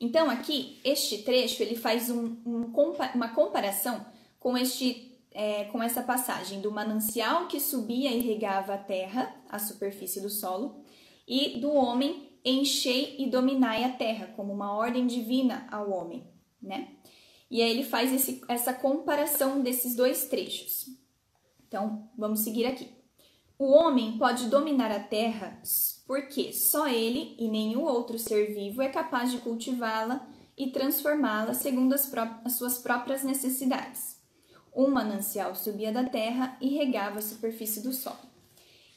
Então, 0.00 0.30
aqui, 0.30 0.80
este 0.82 1.18
trecho 1.18 1.62
ele 1.62 1.76
faz 1.76 2.10
um, 2.10 2.36
um, 2.46 2.72
uma 3.14 3.28
comparação 3.28 4.04
com, 4.40 4.56
este, 4.56 5.14
é, 5.30 5.64
com 5.64 5.82
essa 5.82 6.02
passagem 6.02 6.60
do 6.60 6.72
manancial 6.72 7.46
que 7.46 7.60
subia 7.60 8.10
e 8.10 8.20
regava 8.20 8.74
a 8.74 8.78
terra, 8.78 9.34
a 9.48 9.58
superfície 9.58 10.20
do 10.20 10.30
solo, 10.30 10.82
e 11.26 11.58
do 11.60 11.72
homem 11.72 12.30
enchei 12.44 13.16
e 13.18 13.30
dominai 13.30 13.84
a 13.84 13.92
terra, 13.92 14.32
como 14.36 14.52
uma 14.52 14.72
ordem 14.72 15.06
divina 15.06 15.66
ao 15.70 15.90
homem, 15.90 16.26
né? 16.60 16.88
E 17.50 17.60
aí 17.62 17.70
ele 17.70 17.84
faz 17.84 18.12
esse, 18.12 18.42
essa 18.48 18.72
comparação 18.72 19.60
desses 19.60 19.96
dois 19.96 20.26
trechos. 20.26 20.86
Então, 21.66 22.08
vamos 22.16 22.40
seguir 22.40 22.66
aqui. 22.66 22.88
O 23.58 23.72
homem 23.72 24.16
pode 24.16 24.48
dominar 24.48 24.90
a 24.90 25.00
terra 25.00 25.60
porque 26.06 26.52
só 26.52 26.88
ele 26.88 27.36
e 27.38 27.46
nenhum 27.46 27.82
outro 27.82 28.18
ser 28.18 28.54
vivo 28.54 28.80
é 28.80 28.88
capaz 28.88 29.30
de 29.30 29.38
cultivá-la 29.38 30.26
e 30.56 30.70
transformá-la 30.70 31.52
segundo 31.52 31.92
as, 31.92 32.10
as, 32.44 32.52
suas 32.54 32.78
próprias 32.78 33.22
necessidades. 33.22 34.18
Um 34.74 34.88
manancial 34.88 35.54
subia 35.54 35.92
da 35.92 36.04
terra 36.04 36.56
e 36.60 36.68
regava 36.68 37.18
a 37.18 37.22
superfície 37.22 37.82
do 37.82 37.92
solo. 37.92 38.29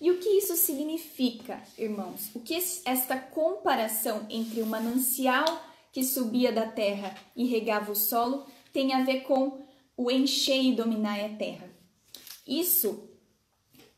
E 0.04 0.12
o 0.12 0.18
que 0.18 0.28
isso 0.32 0.58
significa, 0.58 1.64
irmãos? 1.78 2.30
O 2.36 2.42
que 2.42 2.56
esta 2.84 3.18
comparação 3.18 4.28
entre 4.30 4.62
o 4.62 4.66
manancial 4.66 5.46
que 5.94 6.04
subia 6.04 6.52
da 6.52 6.68
terra 6.68 7.16
e 7.34 7.46
regava 7.46 7.90
o 7.90 7.96
solo 7.96 8.46
tem 8.74 8.94
a 8.94 9.06
ver 9.06 9.22
com 9.22 9.66
o 9.96 10.12
encher 10.12 10.62
e 10.62 10.76
dominar 10.76 11.24
a 11.24 11.30
terra? 11.30 11.70
Isso 12.46 13.08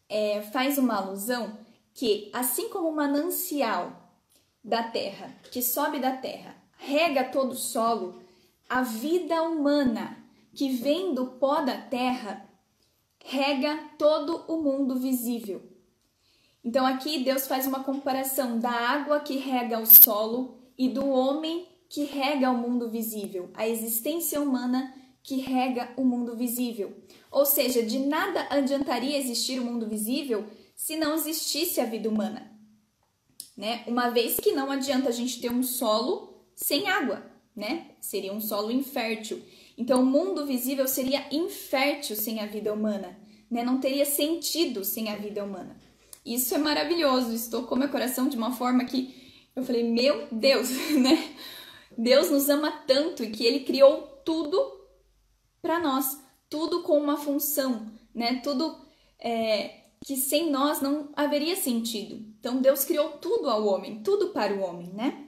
é, 0.07 0.43
faz 0.43 0.77
uma 0.77 0.95
alusão 0.95 1.57
que, 1.95 2.29
assim 2.31 2.69
como 2.69 2.89
o 2.89 2.95
manancial 2.95 3.91
da 4.63 4.83
terra, 4.83 5.35
que 5.51 5.59
sobe 5.59 5.97
da 5.97 6.15
terra, 6.15 6.55
rega 6.77 7.23
todo 7.23 7.53
o 7.53 7.57
solo, 7.57 8.21
a 8.69 8.83
vida 8.83 9.41
humana 9.41 10.23
que 10.53 10.69
vem 10.69 11.15
do 11.15 11.25
pó 11.25 11.61
da 11.61 11.81
terra 11.81 12.47
rega 13.23 13.89
todo 13.97 14.45
o 14.47 14.61
mundo 14.61 14.99
visível. 14.99 15.73
Então 16.65 16.83
aqui 16.83 17.23
Deus 17.23 17.45
faz 17.45 17.67
uma 17.67 17.83
comparação 17.83 18.59
da 18.59 18.71
água 18.71 19.19
que 19.19 19.37
rega 19.37 19.77
o 19.77 19.85
solo 19.85 20.57
e 20.75 20.89
do 20.89 21.07
homem 21.07 21.67
que 21.87 22.05
rega 22.05 22.49
o 22.49 22.57
mundo 22.57 22.89
visível, 22.89 23.51
a 23.53 23.67
existência 23.67 24.41
humana 24.41 24.91
que 25.21 25.37
rega 25.37 25.93
o 25.95 26.03
mundo 26.03 26.35
visível. 26.35 26.97
Ou 27.31 27.45
seja, 27.45 27.83
de 27.83 27.99
nada 27.99 28.47
adiantaria 28.49 29.15
existir 29.15 29.59
o 29.59 29.63
mundo 29.63 29.87
visível 29.87 30.45
se 30.75 30.97
não 30.97 31.13
existisse 31.13 31.79
a 31.79 31.85
vida 31.85 32.09
humana. 32.09 32.51
Né? 33.55 33.83
Uma 33.85 34.09
vez 34.09 34.39
que 34.39 34.51
não 34.51 34.71
adianta 34.71 35.09
a 35.09 35.11
gente 35.11 35.39
ter 35.39 35.51
um 35.51 35.61
solo 35.61 36.33
sem 36.55 36.89
água, 36.89 37.23
né? 37.55 37.91
Seria 38.01 38.33
um 38.33 38.41
solo 38.41 38.71
infértil. 38.71 39.41
Então 39.77 40.01
o 40.01 40.05
mundo 40.05 40.45
visível 40.45 40.87
seria 40.87 41.25
infértil 41.31 42.15
sem 42.15 42.39
a 42.41 42.45
vida 42.45 42.73
humana, 42.73 43.17
né? 43.49 43.63
Não 43.63 43.79
teria 43.79 44.05
sentido 44.05 44.83
sem 44.83 45.09
a 45.09 45.15
vida 45.15 45.43
humana. 45.43 45.84
Isso 46.25 46.55
é 46.55 46.57
maravilhoso, 46.57 47.33
isso 47.33 47.51
tocou 47.51 47.77
meu 47.77 47.89
coração 47.89 48.27
de 48.27 48.35
uma 48.35 48.51
forma 48.51 48.83
que 48.85 49.13
eu 49.55 49.63
falei, 49.63 49.83
meu 49.83 50.27
Deus, 50.31 50.69
né? 50.97 51.35
Deus 51.97 52.31
nos 52.31 52.49
ama 52.49 52.71
tanto 52.87 53.23
e 53.23 53.29
que 53.29 53.45
ele 53.45 53.61
criou 53.61 54.01
tudo 54.25 54.59
para 55.61 55.79
nós, 55.79 56.19
tudo 56.49 56.81
com 56.81 56.97
uma 56.97 57.15
função, 57.15 57.91
né? 58.13 58.41
Tudo 58.43 58.75
é, 59.19 59.83
que 60.03 60.17
sem 60.17 60.51
nós 60.51 60.81
não 60.81 61.09
haveria 61.15 61.55
sentido. 61.55 62.15
Então 62.39 62.61
Deus 62.61 62.83
criou 62.83 63.11
tudo 63.13 63.49
ao 63.49 63.65
homem, 63.65 64.01
tudo 64.03 64.29
para 64.29 64.53
o 64.53 64.61
homem, 64.61 64.91
né? 64.93 65.27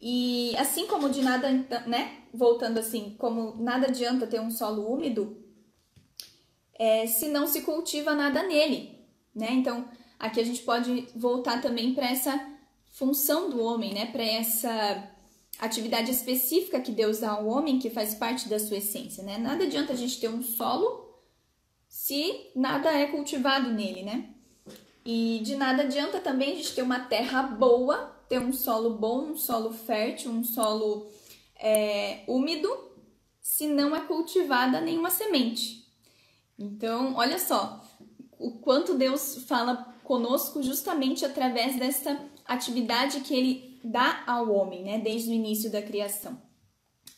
E 0.00 0.54
assim 0.56 0.86
como 0.86 1.10
de 1.10 1.22
nada, 1.22 1.50
né? 1.86 2.22
Voltando 2.32 2.78
assim, 2.78 3.14
como 3.18 3.56
nada 3.56 3.88
adianta 3.88 4.26
ter 4.26 4.40
um 4.40 4.50
solo 4.50 4.90
úmido, 4.90 5.36
é, 6.74 7.06
se 7.06 7.28
não 7.28 7.46
se 7.46 7.62
cultiva 7.62 8.14
nada 8.14 8.42
nele, 8.42 8.98
né? 9.34 9.48
Então, 9.52 9.88
aqui 10.18 10.40
a 10.40 10.44
gente 10.44 10.62
pode 10.62 11.08
voltar 11.14 11.60
também 11.60 11.94
para 11.94 12.10
essa 12.10 12.38
função 12.90 13.50
do 13.50 13.62
homem, 13.62 13.94
né? 13.94 14.06
Para 14.06 14.24
essa 14.24 15.10
atividade 15.58 16.10
específica 16.10 16.80
que 16.80 16.92
Deus 16.92 17.20
dá 17.20 17.30
ao 17.30 17.46
homem, 17.46 17.78
que 17.78 17.90
faz 17.90 18.14
parte 18.14 18.48
da 18.48 18.58
sua 18.58 18.78
essência, 18.78 19.22
né? 19.22 19.38
Nada 19.38 19.64
adianta 19.64 19.92
a 19.92 19.96
gente 19.96 20.20
ter 20.20 20.28
um 20.28 20.42
solo 20.42 21.08
se 21.88 22.50
nada 22.54 22.92
é 22.92 23.06
cultivado 23.06 23.70
nele, 23.70 24.02
né? 24.02 24.34
E 25.04 25.40
de 25.42 25.56
nada 25.56 25.82
adianta 25.84 26.20
também 26.20 26.52
a 26.52 26.56
gente 26.56 26.74
ter 26.74 26.82
uma 26.82 27.00
terra 27.00 27.42
boa, 27.42 28.14
ter 28.28 28.38
um 28.38 28.52
solo 28.52 28.90
bom, 28.90 29.30
um 29.30 29.36
solo 29.36 29.72
fértil, 29.72 30.30
um 30.30 30.44
solo 30.44 31.10
é, 31.56 32.24
úmido, 32.28 32.68
se 33.40 33.66
não 33.66 33.96
é 33.96 34.00
cultivada 34.00 34.80
nenhuma 34.80 35.10
semente. 35.10 35.88
Então, 36.58 37.14
olha 37.14 37.38
só, 37.38 37.82
o 38.38 38.58
quanto 38.58 38.94
Deus 38.94 39.44
fala 39.44 39.94
conosco 40.08 40.62
justamente 40.62 41.26
através 41.26 41.76
dessa 41.78 42.18
atividade 42.46 43.20
que 43.20 43.34
ele 43.34 43.78
dá 43.84 44.24
ao 44.26 44.50
homem, 44.50 44.82
né, 44.82 44.98
desde 44.98 45.30
o 45.30 45.34
início 45.34 45.70
da 45.70 45.82
criação. 45.82 46.40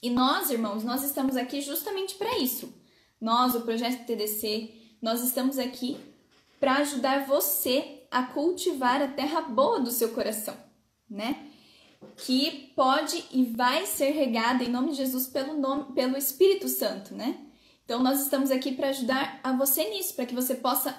E 0.03 0.11
nós, 0.11 0.51
irmãos, 0.51 0.83
nós 0.83 1.05
estamos 1.05 1.37
aqui 1.37 1.61
justamente 1.61 2.17
para 2.17 2.37
isso. 2.39 2.75
Nós, 3.21 3.55
o 3.55 3.61
projeto 3.61 4.05
TDC, 4.05 4.75
nós 5.01 5.23
estamos 5.23 5.57
aqui 5.57 5.99
para 6.59 6.79
ajudar 6.79 7.27
você 7.27 8.03
a 8.11 8.25
cultivar 8.25 9.01
a 9.01 9.07
terra 9.07 9.43
boa 9.43 9.79
do 9.79 9.93
seu 9.93 10.09
coração, 10.09 10.57
né? 11.09 11.47
Que 12.17 12.73
pode 12.75 13.25
e 13.31 13.45
vai 13.45 13.87
ser 13.87 14.11
regada 14.11 14.65
em 14.65 14.69
nome 14.69 14.91
de 14.91 14.97
Jesus 14.97 15.29
pelo 15.29 15.55
nome, 15.55 15.93
pelo 15.93 16.17
Espírito 16.17 16.67
Santo, 16.69 17.15
né? 17.15 17.39
Então 17.85 18.03
nós 18.03 18.21
estamos 18.21 18.51
aqui 18.51 18.73
para 18.73 18.89
ajudar 18.89 19.39
a 19.45 19.53
você 19.53 19.89
nisso, 19.91 20.15
para 20.15 20.27
que 20.27 20.35
você 20.35 20.57
possa 20.57 20.99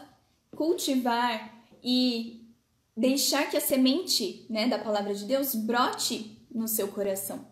cultivar 0.55 1.60
e 1.83 2.47
deixar 2.95 3.49
que 3.49 3.57
a 3.57 3.61
semente 3.61 4.45
né, 4.49 4.67
da 4.67 4.77
palavra 4.77 5.13
de 5.13 5.25
Deus 5.25 5.55
brote 5.55 6.45
no 6.53 6.67
seu 6.67 6.87
coração. 6.89 7.47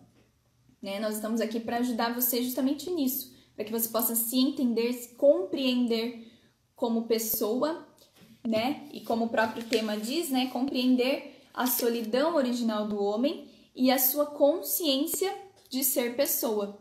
Né? 0.82 0.98
Nós 1.00 1.16
estamos 1.16 1.40
aqui 1.40 1.60
para 1.60 1.78
ajudar 1.78 2.14
você 2.14 2.42
justamente 2.42 2.90
nisso, 2.90 3.34
para 3.54 3.64
que 3.64 3.72
você 3.72 3.88
possa 3.88 4.14
se 4.14 4.38
entender, 4.38 4.92
se 4.92 5.14
compreender 5.14 6.30
como 6.74 7.06
pessoa, 7.06 7.86
né? 8.46 8.88
E 8.90 9.02
como 9.02 9.26
o 9.26 9.28
próprio 9.28 9.62
tema 9.64 9.98
diz, 9.98 10.30
né? 10.30 10.46
Compreender 10.46 11.42
a 11.52 11.66
solidão 11.66 12.36
original 12.36 12.88
do 12.88 13.02
homem 13.02 13.50
e 13.76 13.90
a 13.90 13.98
sua 13.98 14.26
consciência 14.26 15.30
de 15.68 15.84
ser 15.84 16.16
pessoa, 16.16 16.78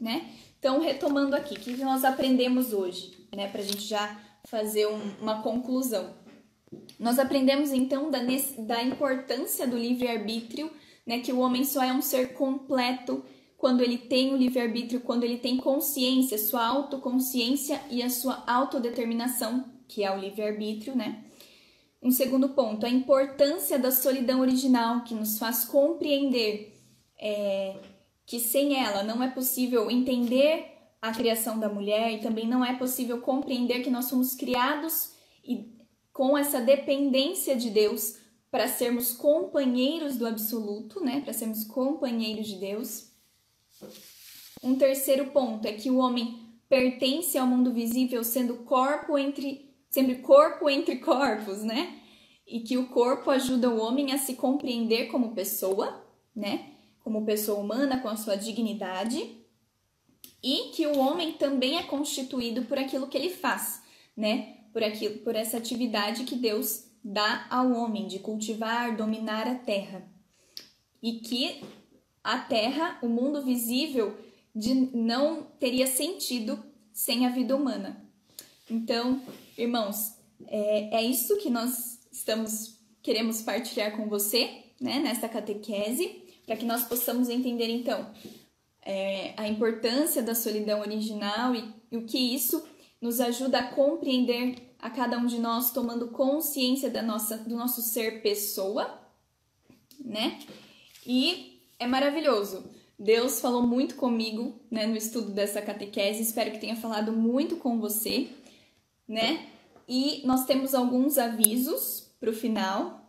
né? 0.00 0.30
Então, 0.58 0.80
retomando 0.80 1.34
aqui, 1.34 1.54
o 1.54 1.58
que 1.58 1.76
nós 1.78 2.04
aprendemos 2.04 2.72
hoje, 2.72 3.26
né? 3.34 3.48
Para 3.48 3.62
a 3.62 3.64
gente 3.64 3.82
já 3.82 4.20
fazer 4.44 4.86
um, 4.86 5.00
uma 5.20 5.42
conclusão. 5.42 6.14
Nós 7.02 7.18
aprendemos 7.18 7.72
então 7.72 8.12
da, 8.12 8.20
da 8.58 8.80
importância 8.80 9.66
do 9.66 9.76
livre-arbítrio, 9.76 10.70
né, 11.04 11.18
que 11.18 11.32
o 11.32 11.40
homem 11.40 11.64
só 11.64 11.82
é 11.82 11.92
um 11.92 12.00
ser 12.00 12.34
completo 12.34 13.24
quando 13.58 13.82
ele 13.82 13.98
tem 13.98 14.32
o 14.32 14.36
livre-arbítrio, 14.36 15.00
quando 15.00 15.24
ele 15.24 15.38
tem 15.38 15.56
consciência, 15.56 16.38
sua 16.38 16.64
autoconsciência 16.64 17.80
e 17.90 18.04
a 18.04 18.08
sua 18.08 18.44
autodeterminação, 18.46 19.64
que 19.88 20.04
é 20.04 20.16
o 20.16 20.18
livre-arbítrio, 20.18 20.96
né? 20.96 21.24
Um 22.00 22.12
segundo 22.12 22.50
ponto, 22.50 22.86
a 22.86 22.88
importância 22.88 23.80
da 23.80 23.90
solidão 23.90 24.40
original, 24.40 25.02
que 25.02 25.14
nos 25.14 25.40
faz 25.40 25.64
compreender 25.64 26.72
é, 27.20 27.76
que 28.24 28.38
sem 28.38 28.76
ela 28.76 29.02
não 29.02 29.20
é 29.22 29.28
possível 29.28 29.90
entender 29.90 30.66
a 31.00 31.10
criação 31.10 31.58
da 31.58 31.68
mulher 31.68 32.12
e 32.12 32.20
também 32.20 32.46
não 32.46 32.64
é 32.64 32.76
possível 32.76 33.20
compreender 33.20 33.82
que 33.82 33.90
nós 33.90 34.04
somos 34.04 34.36
criados 34.36 35.14
e 35.44 35.81
com 36.12 36.36
essa 36.36 36.60
dependência 36.60 37.56
de 37.56 37.70
Deus 37.70 38.18
para 38.50 38.68
sermos 38.68 39.14
companheiros 39.14 40.16
do 40.16 40.26
absoluto, 40.26 41.02
né? 41.02 41.20
Para 41.22 41.32
sermos 41.32 41.64
companheiros 41.64 42.46
de 42.46 42.56
Deus. 42.56 43.10
Um 44.62 44.76
terceiro 44.76 45.30
ponto 45.30 45.66
é 45.66 45.72
que 45.72 45.90
o 45.90 45.96
homem 45.96 46.40
pertence 46.68 47.36
ao 47.38 47.46
mundo 47.46 47.72
visível 47.72 48.22
sendo 48.22 48.56
corpo 48.58 49.18
entre 49.18 49.70
sempre 49.90 50.16
corpo 50.16 50.70
entre 50.70 50.96
corpos, 50.96 51.62
né? 51.62 52.00
E 52.46 52.60
que 52.60 52.76
o 52.76 52.88
corpo 52.88 53.30
ajuda 53.30 53.70
o 53.70 53.80
homem 53.80 54.12
a 54.12 54.18
se 54.18 54.34
compreender 54.34 55.06
como 55.06 55.34
pessoa, 55.34 56.04
né? 56.34 56.72
Como 57.00 57.24
pessoa 57.24 57.58
humana 57.58 58.00
com 58.00 58.08
a 58.08 58.16
sua 58.16 58.36
dignidade 58.36 59.42
e 60.42 60.70
que 60.74 60.86
o 60.86 60.98
homem 60.98 61.32
também 61.34 61.78
é 61.78 61.82
constituído 61.84 62.62
por 62.62 62.78
aquilo 62.78 63.06
que 63.06 63.16
ele 63.16 63.30
faz. 63.30 63.82
né? 64.16 64.61
Por 64.72 64.82
aquilo, 64.82 65.18
por 65.18 65.36
essa 65.36 65.58
atividade 65.58 66.24
que 66.24 66.34
Deus 66.34 66.84
dá 67.04 67.46
ao 67.50 67.72
homem 67.72 68.06
de 68.06 68.18
cultivar, 68.18 68.96
dominar 68.96 69.46
a 69.46 69.54
terra. 69.54 70.08
E 71.02 71.14
que 71.14 71.62
a 72.22 72.38
terra, 72.38 72.98
o 73.02 73.08
mundo 73.08 73.42
visível, 73.42 74.16
de, 74.54 74.74
não 74.74 75.42
teria 75.58 75.86
sentido 75.86 76.62
sem 76.92 77.26
a 77.26 77.30
vida 77.30 77.56
humana. 77.56 78.04
Então, 78.70 79.20
irmãos, 79.58 80.14
é, 80.46 80.98
é 80.98 81.02
isso 81.02 81.36
que 81.38 81.50
nós 81.50 82.00
estamos 82.10 82.82
queremos 83.02 83.42
partilhar 83.42 83.96
com 83.96 84.08
você, 84.08 84.62
né, 84.80 85.00
nesta 85.00 85.28
catequese, 85.28 86.22
para 86.46 86.56
que 86.56 86.64
nós 86.64 86.84
possamos 86.84 87.28
entender 87.28 87.68
então 87.68 88.10
é, 88.80 89.34
a 89.36 89.48
importância 89.48 90.22
da 90.22 90.34
solidão 90.34 90.80
original 90.80 91.54
e, 91.54 91.74
e 91.90 91.96
o 91.96 92.06
que 92.06 92.18
isso 92.18 92.64
nos 93.02 93.20
ajuda 93.20 93.58
a 93.58 93.66
compreender 93.66 94.74
a 94.78 94.88
cada 94.88 95.18
um 95.18 95.26
de 95.26 95.38
nós, 95.38 95.72
tomando 95.72 96.08
consciência 96.08 96.88
da 96.88 97.02
nossa, 97.02 97.36
do 97.36 97.56
nosso 97.56 97.82
ser 97.82 98.22
pessoa, 98.22 98.98
né? 100.02 100.38
E 101.04 101.60
é 101.78 101.86
maravilhoso. 101.86 102.64
Deus 102.98 103.40
falou 103.40 103.66
muito 103.66 103.96
comigo, 103.96 104.54
né, 104.70 104.86
no 104.86 104.96
estudo 104.96 105.32
dessa 105.32 105.60
catequese. 105.60 106.22
Espero 106.22 106.52
que 106.52 106.60
tenha 106.60 106.76
falado 106.76 107.12
muito 107.12 107.56
com 107.56 107.80
você, 107.80 108.28
né? 109.08 109.48
E 109.88 110.22
nós 110.24 110.44
temos 110.46 110.72
alguns 110.72 111.18
avisos 111.18 112.08
para 112.20 112.30
o 112.30 112.34
final. 112.34 113.04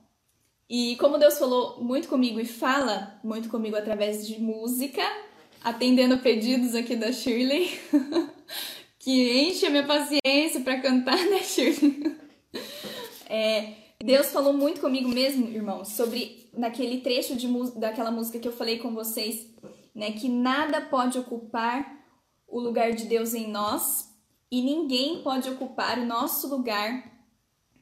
E 0.68 0.96
como 0.96 1.20
Deus 1.20 1.38
falou 1.38 1.84
muito 1.84 2.08
comigo 2.08 2.40
e 2.40 2.46
fala 2.46 3.20
muito 3.24 3.48
comigo 3.50 3.76
através 3.76 4.26
de 4.26 4.42
música, 4.42 5.04
atendendo 5.64 6.18
pedidos 6.18 6.74
aqui 6.74 6.96
da 6.96 7.12
Shirley, 7.12 7.80
que 9.04 9.50
enche 9.50 9.66
a 9.66 9.70
minha 9.70 9.86
paciência 9.86 10.62
para 10.64 10.80
cantar, 10.80 11.18
né, 11.18 11.40
Shirley? 11.44 12.18
É, 13.28 13.74
Deus 14.02 14.28
falou 14.28 14.54
muito 14.54 14.80
comigo 14.80 15.10
mesmo, 15.10 15.50
irmãos, 15.50 15.90
sobre 15.90 16.50
naquele 16.54 17.02
trecho 17.02 17.36
de 17.36 17.48
daquela 17.78 18.12
música 18.12 18.40
que 18.40 18.48
eu 18.48 18.54
falei 18.54 18.80
com 18.80 18.94
vocês, 18.94 19.48
né, 19.94 20.12
que 20.12 20.30
nada 20.30 20.80
pode 20.80 21.18
ocupar 21.18 22.00
o 22.48 22.60
lugar 22.60 22.94
de 22.94 23.06
Deus 23.06 23.34
em 23.34 23.50
nós 23.50 24.10
e 24.50 24.62
ninguém 24.62 25.22
pode 25.22 25.50
ocupar 25.50 26.00
o 26.00 26.06
nosso 26.06 26.48
lugar 26.48 27.12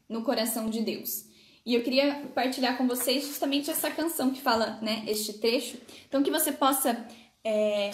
no 0.10 0.24
coração 0.24 0.70
de 0.70 0.82
Deus. 0.82 1.26
E 1.64 1.76
eu 1.76 1.84
queria 1.84 2.32
partilhar 2.34 2.78
com 2.78 2.88
vocês 2.88 3.28
justamente 3.28 3.70
essa 3.70 3.92
canção 3.92 4.32
que 4.32 4.42
fala, 4.42 4.80
né, 4.82 5.04
este 5.08 5.34
trecho. 5.34 5.78
Então 6.08 6.24
que 6.24 6.32
você 6.32 6.52
possa 6.52 7.06
é, 7.44 7.92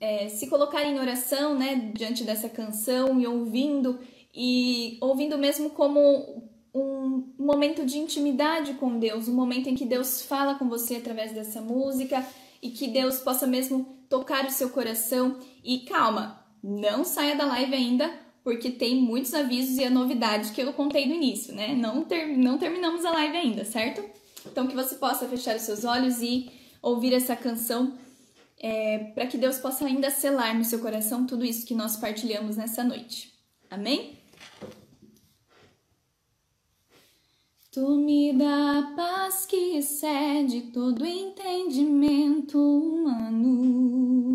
é, 0.00 0.28
se 0.28 0.48
colocar 0.48 0.84
em 0.84 0.98
oração, 0.98 1.58
né, 1.58 1.90
diante 1.94 2.24
dessa 2.24 2.48
canção 2.48 3.20
e 3.20 3.26
ouvindo 3.26 3.98
e 4.34 4.98
ouvindo 5.00 5.38
mesmo 5.38 5.70
como 5.70 6.50
um 6.74 7.32
momento 7.38 7.86
de 7.86 7.96
intimidade 7.96 8.74
com 8.74 8.98
Deus, 8.98 9.28
um 9.28 9.34
momento 9.34 9.68
em 9.68 9.74
que 9.74 9.86
Deus 9.86 10.20
fala 10.22 10.56
com 10.56 10.68
você 10.68 10.96
através 10.96 11.32
dessa 11.32 11.62
música 11.62 12.24
e 12.60 12.70
que 12.70 12.88
Deus 12.88 13.18
possa 13.18 13.46
mesmo 13.46 13.96
tocar 14.10 14.44
o 14.44 14.50
seu 14.50 14.68
coração. 14.68 15.38
E 15.64 15.80
calma, 15.80 16.44
não 16.62 17.02
saia 17.02 17.34
da 17.34 17.46
live 17.46 17.74
ainda, 17.74 18.12
porque 18.44 18.70
tem 18.70 18.96
muitos 18.96 19.32
avisos 19.32 19.78
e 19.78 19.84
a 19.84 19.90
novidade 19.90 20.52
que 20.52 20.60
eu 20.60 20.72
contei 20.74 21.06
no 21.06 21.14
início, 21.14 21.54
né? 21.54 21.74
Não, 21.74 22.04
ter, 22.04 22.26
não 22.36 22.58
terminamos 22.58 23.04
a 23.06 23.10
live 23.10 23.36
ainda, 23.36 23.64
certo? 23.64 24.04
Então 24.44 24.66
que 24.66 24.74
você 24.76 24.96
possa 24.96 25.26
fechar 25.26 25.56
os 25.56 25.62
seus 25.62 25.84
olhos 25.84 26.20
e 26.20 26.50
ouvir 26.82 27.14
essa 27.14 27.34
canção 27.34 27.96
é, 28.58 28.98
para 29.14 29.26
que 29.26 29.36
Deus 29.36 29.58
possa 29.58 29.86
ainda 29.86 30.10
selar 30.10 30.56
no 30.56 30.64
seu 30.64 30.78
coração 30.80 31.26
tudo 31.26 31.44
isso 31.44 31.66
que 31.66 31.74
nós 31.74 31.96
partilhamos 31.96 32.56
nessa 32.56 32.82
noite. 32.82 33.32
Amém? 33.70 34.18
Tu 37.70 37.96
me 37.96 38.32
dá 38.32 38.94
paz 38.96 39.44
que 39.44 39.76
excede 39.76 40.72
todo 40.72 41.04
entendimento 41.04 42.58
humano. 42.58 44.26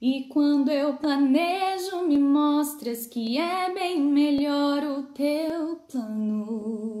E 0.00 0.24
quando 0.24 0.70
eu 0.70 0.96
planejo, 0.96 2.02
me 2.06 2.18
mostras 2.18 3.06
que 3.06 3.38
é 3.38 3.72
bem 3.72 4.00
melhor 4.00 4.82
o 4.82 5.04
teu 5.04 5.76
plano. 5.88 6.95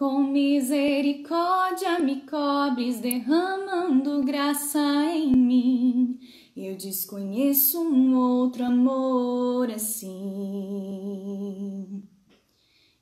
Com 0.00 0.22
misericórdia 0.22 1.98
me 1.98 2.22
cobres, 2.22 3.00
derramando 3.00 4.22
graça 4.24 4.80
em 5.14 5.36
mim. 5.36 6.18
Eu 6.56 6.74
desconheço 6.74 7.82
um 7.82 8.16
outro 8.16 8.64
amor 8.64 9.70
assim. 9.70 10.08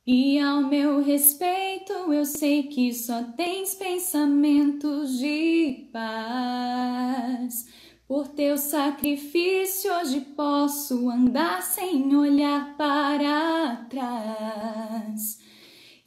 E 0.05 0.41
ao 0.41 0.63
meu 0.63 1.01
respeito, 1.01 1.93
eu 1.93 2.25
sei 2.25 2.65
que 2.65 2.93
só 2.93 3.23
tens 3.37 3.77
pensamentos 3.77 5.21
de 5.21 5.89
paz. 5.93 7.69
Por 8.09 8.27
teu 8.27 8.59
sacrifício, 8.59 9.95
hoje 10.01 10.21
posso 10.35 11.09
andar 11.09 11.63
sem 11.63 12.17
olhar 12.17 12.77
para 12.77 13.87
trás. 13.89 15.47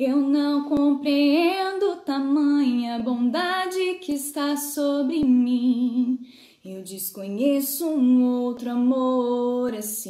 Eu 0.04 0.18
não 0.18 0.68
compreendo 0.68 1.98
tamanha 1.98 2.98
bondade 2.98 4.00
que 4.02 4.14
está 4.14 4.58
sobre 4.58 5.24
mim. 5.24 6.18
Eu 6.66 6.82
desconheço 6.82 7.88
um 7.88 8.24
outro 8.42 8.72
amor 8.72 9.76
assim. 9.76 10.02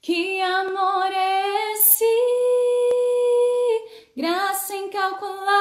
Que 0.00 0.40
amor 0.40 1.12
é 1.12 1.74
esse? 1.74 2.06
Graça 4.16 4.74
incalculável. 4.74 5.51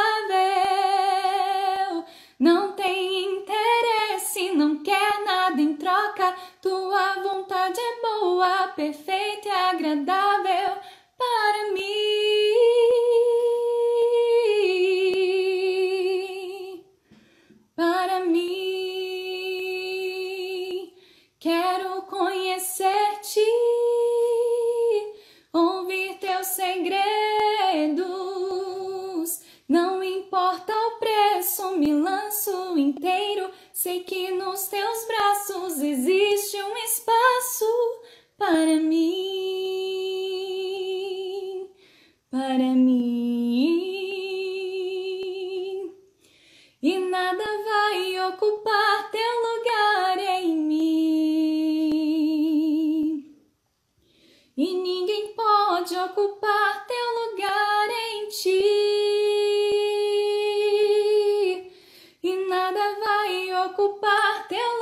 Ocupar 63.66 64.48
teu 64.50 64.81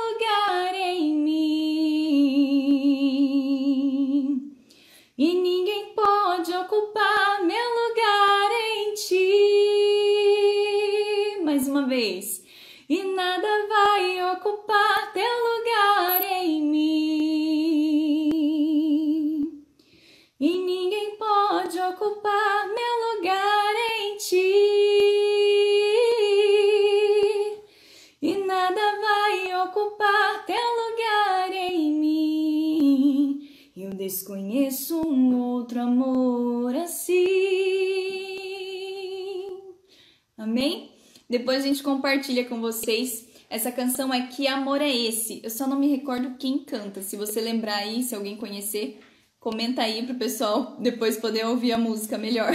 compartilha 42.00 42.46
com 42.46 42.62
vocês 42.62 43.26
Essa 43.50 43.70
canção 43.70 44.12
é 44.14 44.26
Que 44.26 44.48
Amor 44.48 44.80
é 44.80 44.88
Esse? 44.88 45.42
Eu 45.44 45.50
só 45.50 45.66
não 45.66 45.78
me 45.78 45.86
recordo 45.86 46.38
quem 46.38 46.60
canta. 46.60 47.02
Se 47.02 47.14
você 47.14 47.42
lembrar 47.42 47.76
aí, 47.76 48.02
se 48.02 48.14
alguém 48.14 48.38
conhecer, 48.38 48.98
comenta 49.38 49.82
aí 49.82 50.06
pro 50.06 50.14
pessoal 50.14 50.78
depois 50.78 51.18
poder 51.18 51.44
ouvir 51.44 51.72
a 51.72 51.78
música 51.78 52.16
melhor. 52.16 52.52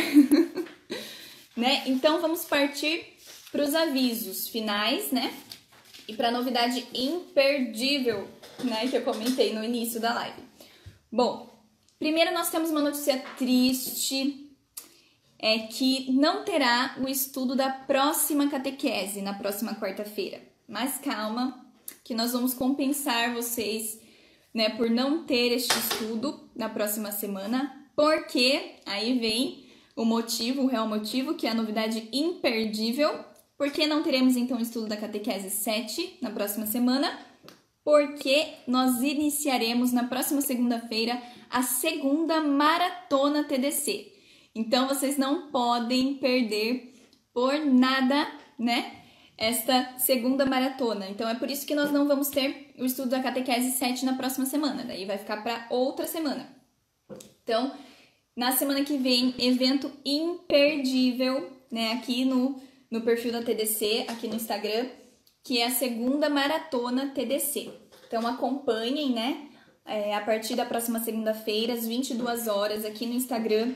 né? 1.55 1.83
Então 1.85 2.19
vamos 2.21 2.45
partir 2.45 3.05
para 3.51 3.63
os 3.63 3.75
avisos 3.75 4.47
finais, 4.47 5.11
né? 5.11 5.31
E 6.07 6.13
para 6.13 6.29
a 6.29 6.31
novidade 6.31 6.87
imperdível, 6.91 8.27
né, 8.63 8.87
que 8.87 8.97
eu 8.97 9.03
comentei 9.03 9.53
no 9.53 9.63
início 9.63 9.99
da 9.99 10.13
live. 10.13 10.41
Bom, 11.11 11.49
primeiro 11.99 12.33
nós 12.33 12.49
temos 12.49 12.71
uma 12.71 12.81
notícia 12.81 13.19
triste, 13.37 14.44
é 15.39 15.59
que 15.59 16.11
não 16.11 16.43
terá 16.43 16.95
o 16.99 17.07
estudo 17.07 17.55
da 17.55 17.69
próxima 17.69 18.49
catequese 18.49 19.21
na 19.21 19.33
próxima 19.33 19.75
quarta-feira. 19.75 20.41
Mas 20.67 20.97
calma, 20.97 21.65
que 22.03 22.13
nós 22.13 22.31
vamos 22.31 22.53
compensar 22.53 23.33
vocês, 23.33 23.99
né, 24.53 24.69
por 24.69 24.89
não 24.89 25.25
ter 25.25 25.51
este 25.51 25.77
estudo 25.77 26.49
na 26.55 26.69
próxima 26.69 27.11
semana, 27.11 27.89
porque 27.95 28.75
aí 28.85 29.19
vem 29.19 29.65
o 29.95 30.03
motivo, 30.03 30.63
o 30.63 30.67
real 30.67 30.87
motivo, 30.87 31.35
que 31.35 31.47
é 31.47 31.51
a 31.51 31.55
novidade 31.55 32.09
imperdível 32.11 33.25
por 33.57 33.71
que 33.71 33.87
não 33.87 34.03
teremos 34.03 34.35
então 34.35 34.57
o 34.57 34.61
estudo 34.61 34.87
da 34.87 34.97
catequese 34.97 35.49
7 35.49 36.17
na 36.21 36.29
próxima 36.29 36.65
semana? 36.65 37.17
Porque 37.85 38.47
nós 38.67 39.01
iniciaremos 39.01 39.93
na 39.93 40.03
próxima 40.03 40.41
segunda-feira 40.41 41.21
a 41.49 41.63
segunda 41.63 42.41
maratona 42.41 43.45
TDC. 43.45 44.11
Então 44.55 44.87
vocês 44.87 45.17
não 45.17 45.51
podem 45.51 46.15
perder 46.15 46.93
por 47.33 47.53
nada, 47.59 48.31
né? 48.57 49.01
Esta 49.37 49.99
segunda 49.99 50.45
maratona. 50.45 51.09
Então 51.09 51.27
é 51.27 51.35
por 51.35 51.51
isso 51.51 51.67
que 51.67 51.75
nós 51.75 51.91
não 51.91 52.07
vamos 52.07 52.29
ter 52.29 52.73
o 52.79 52.85
estudo 52.85 53.09
da 53.09 53.21
catequese 53.21 53.71
7 53.71 54.05
na 54.05 54.13
próxima 54.15 54.45
semana. 54.45 54.85
Daí 54.85 55.05
vai 55.05 55.17
ficar 55.17 55.43
para 55.43 55.67
outra 55.69 56.07
semana. 56.07 56.47
Então, 57.43 57.73
na 58.35 58.53
semana 58.53 58.83
que 58.83 58.97
vem, 58.97 59.35
evento 59.37 59.91
imperdível, 60.05 61.51
né? 61.69 61.91
Aqui 61.91 62.23
no 62.23 62.61
no 62.95 63.01
perfil 63.01 63.31
da 63.31 63.41
TDC 63.41 64.05
aqui 64.07 64.27
no 64.27 64.35
Instagram, 64.35 64.87
que 65.43 65.59
é 65.59 65.67
a 65.67 65.71
segunda 65.71 66.29
maratona 66.29 67.09
TDC. 67.09 67.71
Então 68.07 68.25
acompanhem, 68.25 69.11
né? 69.11 69.49
É, 69.85 70.15
a 70.15 70.21
partir 70.21 70.55
da 70.55 70.65
próxima 70.65 70.99
segunda-feira, 70.99 71.73
às 71.73 71.85
22 71.85 72.47
horas, 72.47 72.83
aqui 72.83 73.05
no 73.05 73.13
Instagram, 73.13 73.75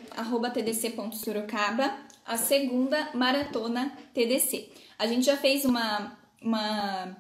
tdc.sorocaba, 0.54 1.94
a 2.26 2.36
segunda 2.36 3.10
maratona 3.14 3.96
TDC. 4.14 4.72
A 4.98 5.06
gente 5.06 5.26
já 5.26 5.38
fez 5.38 5.66
uma, 5.66 6.18
uma 6.42 7.16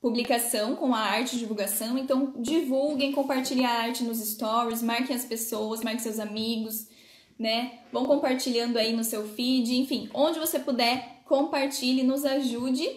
publicação 0.00 0.74
com 0.74 0.92
a 0.92 0.98
arte 0.98 1.38
divulgação, 1.38 1.96
então 1.96 2.34
divulguem, 2.36 3.12
compartilhem 3.12 3.64
a 3.64 3.82
arte 3.82 4.02
nos 4.02 4.18
stories, 4.18 4.82
marquem 4.82 5.14
as 5.14 5.24
pessoas, 5.24 5.80
marquem 5.80 6.00
seus 6.00 6.18
amigos, 6.18 6.88
né? 7.38 7.78
Vão 7.92 8.04
compartilhando 8.04 8.76
aí 8.76 8.92
no 8.92 9.04
seu 9.04 9.26
feed, 9.28 9.76
enfim, 9.76 10.10
onde 10.12 10.40
você 10.40 10.58
puder 10.58 11.22
compartilhe, 11.24 12.02
nos 12.02 12.24
ajude 12.24 12.88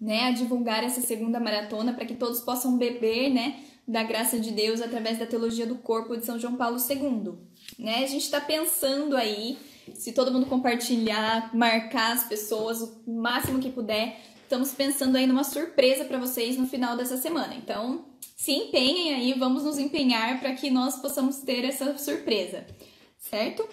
né, 0.00 0.24
a 0.24 0.30
divulgar 0.32 0.82
essa 0.82 1.00
segunda 1.00 1.38
maratona 1.38 1.92
para 1.92 2.04
que 2.04 2.14
todos 2.14 2.40
possam 2.40 2.76
beber 2.76 3.30
né, 3.30 3.60
da 3.86 4.02
graça 4.02 4.38
de 4.38 4.52
Deus 4.52 4.80
através 4.80 5.18
da 5.18 5.26
teologia 5.26 5.66
do 5.66 5.76
corpo 5.76 6.16
de 6.16 6.24
São 6.24 6.38
João 6.38 6.56
Paulo 6.56 6.78
II. 6.78 7.34
Né? 7.78 8.04
A 8.04 8.06
gente 8.06 8.22
está 8.24 8.40
pensando 8.40 9.16
aí, 9.16 9.58
se 9.94 10.12
todo 10.12 10.32
mundo 10.32 10.46
compartilhar, 10.46 11.54
marcar 11.54 12.12
as 12.12 12.24
pessoas 12.24 12.80
o 13.06 13.12
máximo 13.12 13.58
que 13.58 13.70
puder, 13.70 14.20
estamos 14.42 14.72
pensando 14.72 15.16
aí 15.16 15.26
numa 15.26 15.44
surpresa 15.44 16.04
para 16.04 16.18
vocês 16.18 16.56
no 16.56 16.66
final 16.66 16.96
dessa 16.96 17.16
semana. 17.16 17.54
Então, 17.54 18.04
se 18.36 18.52
empenhem 18.52 19.14
aí, 19.14 19.34
vamos 19.34 19.64
nos 19.64 19.78
empenhar 19.78 20.40
para 20.40 20.52
que 20.54 20.70
nós 20.70 20.96
possamos 20.96 21.38
ter 21.38 21.64
essa 21.64 21.96
surpresa, 21.98 22.66
certo? 23.18 23.68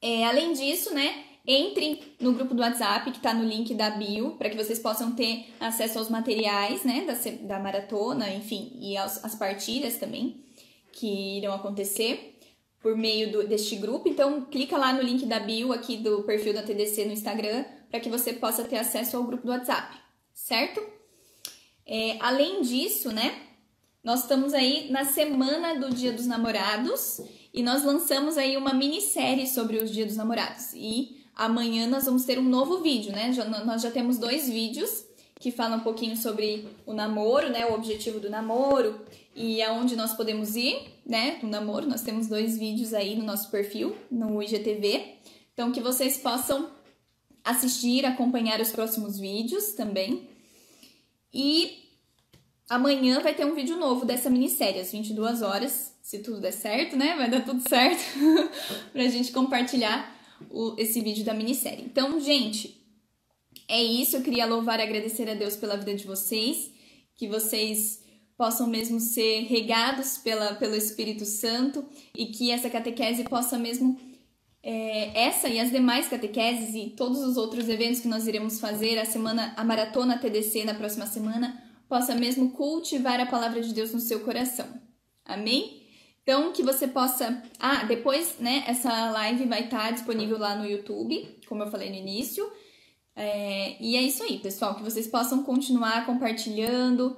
É, 0.00 0.26
além 0.26 0.52
disso, 0.52 0.94
né, 0.94 1.24
entre 1.50 2.14
no 2.20 2.34
grupo 2.34 2.54
do 2.54 2.60
WhatsApp 2.60 3.10
que 3.10 3.16
está 3.16 3.32
no 3.32 3.42
link 3.42 3.72
da 3.72 3.88
bio, 3.88 4.32
para 4.32 4.50
que 4.50 4.56
vocês 4.56 4.78
possam 4.78 5.12
ter 5.12 5.46
acesso 5.58 5.98
aos 5.98 6.10
materiais 6.10 6.84
né, 6.84 7.06
da, 7.06 7.14
da 7.46 7.58
maratona, 7.58 8.30
enfim, 8.34 8.76
e 8.78 8.98
aos, 8.98 9.24
as 9.24 9.34
partidas 9.34 9.96
também 9.96 10.44
que 10.92 11.38
irão 11.38 11.54
acontecer 11.54 12.38
por 12.82 12.94
meio 12.96 13.32
do, 13.32 13.48
deste 13.48 13.76
grupo. 13.76 14.08
Então, 14.08 14.42
clica 14.44 14.76
lá 14.76 14.92
no 14.92 15.00
link 15.00 15.24
da 15.24 15.40
bio 15.40 15.72
aqui 15.72 15.96
do 15.96 16.22
perfil 16.24 16.52
da 16.52 16.62
TDC 16.62 17.06
no 17.06 17.12
Instagram 17.12 17.64
para 17.90 18.00
que 18.00 18.10
você 18.10 18.34
possa 18.34 18.64
ter 18.64 18.76
acesso 18.76 19.16
ao 19.16 19.24
grupo 19.24 19.46
do 19.46 19.52
WhatsApp, 19.52 19.96
certo? 20.34 20.84
É, 21.86 22.18
além 22.20 22.60
disso, 22.60 23.10
né, 23.10 23.34
nós 24.04 24.20
estamos 24.20 24.52
aí 24.52 24.90
na 24.90 25.06
semana 25.06 25.80
do 25.80 25.88
Dia 25.94 26.12
dos 26.12 26.26
Namorados 26.26 27.22
e 27.54 27.62
nós 27.62 27.82
lançamos 27.82 28.36
aí 28.36 28.54
uma 28.58 28.74
minissérie 28.74 29.46
sobre 29.46 29.78
os 29.78 29.90
Dia 29.90 30.04
dos 30.04 30.16
Namorados. 30.16 30.72
E 30.74 31.17
Amanhã 31.38 31.86
nós 31.86 32.04
vamos 32.04 32.24
ter 32.24 32.36
um 32.36 32.42
novo 32.42 32.82
vídeo, 32.82 33.12
né? 33.12 33.32
Já, 33.32 33.44
nós 33.44 33.80
já 33.80 33.92
temos 33.92 34.18
dois 34.18 34.48
vídeos 34.48 35.04
que 35.38 35.52
falam 35.52 35.78
um 35.78 35.82
pouquinho 35.82 36.16
sobre 36.16 36.66
o 36.84 36.92
namoro, 36.92 37.48
né? 37.48 37.64
O 37.64 37.74
objetivo 37.74 38.18
do 38.18 38.28
namoro 38.28 39.00
e 39.36 39.62
aonde 39.62 39.94
nós 39.94 40.14
podemos 40.14 40.56
ir, 40.56 40.76
né? 41.06 41.38
No 41.40 41.48
namoro, 41.48 41.86
nós 41.86 42.02
temos 42.02 42.26
dois 42.26 42.58
vídeos 42.58 42.92
aí 42.92 43.14
no 43.14 43.22
nosso 43.22 43.52
perfil, 43.52 43.96
no 44.10 44.42
IGTV. 44.42 45.14
Então, 45.54 45.70
que 45.70 45.80
vocês 45.80 46.18
possam 46.18 46.68
assistir, 47.44 48.04
acompanhar 48.04 48.60
os 48.60 48.70
próximos 48.70 49.16
vídeos 49.16 49.74
também. 49.74 50.28
E 51.32 51.84
amanhã 52.68 53.20
vai 53.20 53.32
ter 53.32 53.44
um 53.44 53.54
vídeo 53.54 53.76
novo 53.76 54.04
dessa 54.04 54.28
minissérie, 54.28 54.80
às 54.80 54.90
22 54.90 55.42
horas, 55.42 55.94
se 56.02 56.18
tudo 56.18 56.40
der 56.40 56.52
certo, 56.52 56.96
né? 56.96 57.14
Vai 57.16 57.30
dar 57.30 57.44
tudo 57.44 57.62
certo 57.68 58.02
pra 58.92 59.06
gente 59.06 59.30
compartilhar 59.30 60.17
o, 60.50 60.74
esse 60.78 61.00
vídeo 61.00 61.24
da 61.24 61.34
minissérie. 61.34 61.84
Então, 61.84 62.20
gente, 62.20 62.78
é 63.68 63.82
isso. 63.82 64.16
Eu 64.16 64.22
queria 64.22 64.46
louvar 64.46 64.80
e 64.80 64.82
agradecer 64.82 65.28
a 65.28 65.34
Deus 65.34 65.56
pela 65.56 65.76
vida 65.76 65.94
de 65.94 66.06
vocês, 66.06 66.70
que 67.16 67.28
vocês 67.28 68.02
possam 68.36 68.68
mesmo 68.68 69.00
ser 69.00 69.40
regados 69.42 70.18
pela, 70.18 70.54
pelo 70.54 70.76
Espírito 70.76 71.24
Santo 71.24 71.84
e 72.16 72.26
que 72.26 72.52
essa 72.52 72.70
catequese 72.70 73.24
possa 73.24 73.58
mesmo 73.58 73.98
é, 74.62 75.26
essa 75.26 75.48
e 75.48 75.58
as 75.58 75.70
demais 75.70 76.08
catequeses 76.08 76.74
e 76.74 76.90
todos 76.90 77.18
os 77.20 77.36
outros 77.36 77.68
eventos 77.68 78.00
que 78.00 78.08
nós 78.08 78.26
iremos 78.26 78.60
fazer, 78.60 78.98
a 78.98 79.04
semana, 79.04 79.52
a 79.56 79.64
maratona 79.64 80.18
TDC 80.18 80.64
na 80.64 80.74
próxima 80.74 81.06
semana, 81.06 81.62
possa 81.88 82.14
mesmo 82.14 82.50
cultivar 82.50 83.18
a 83.18 83.26
palavra 83.26 83.60
de 83.60 83.74
Deus 83.74 83.92
no 83.92 84.00
seu 84.00 84.20
coração. 84.20 84.66
Amém? 85.24 85.82
Então, 86.28 86.52
que 86.52 86.62
você 86.62 86.86
possa. 86.86 87.42
Ah, 87.58 87.84
depois, 87.84 88.34
né? 88.38 88.62
Essa 88.66 89.10
live 89.12 89.46
vai 89.46 89.64
estar 89.64 89.92
disponível 89.92 90.36
lá 90.36 90.54
no 90.54 90.66
YouTube, 90.66 91.26
como 91.46 91.62
eu 91.62 91.70
falei 91.70 91.88
no 91.88 91.96
início. 91.96 92.46
É, 93.16 93.82
e 93.82 93.96
é 93.96 94.02
isso 94.02 94.22
aí, 94.22 94.36
pessoal. 94.38 94.74
Que 94.74 94.82
vocês 94.82 95.06
possam 95.06 95.42
continuar 95.42 96.04
compartilhando 96.04 97.16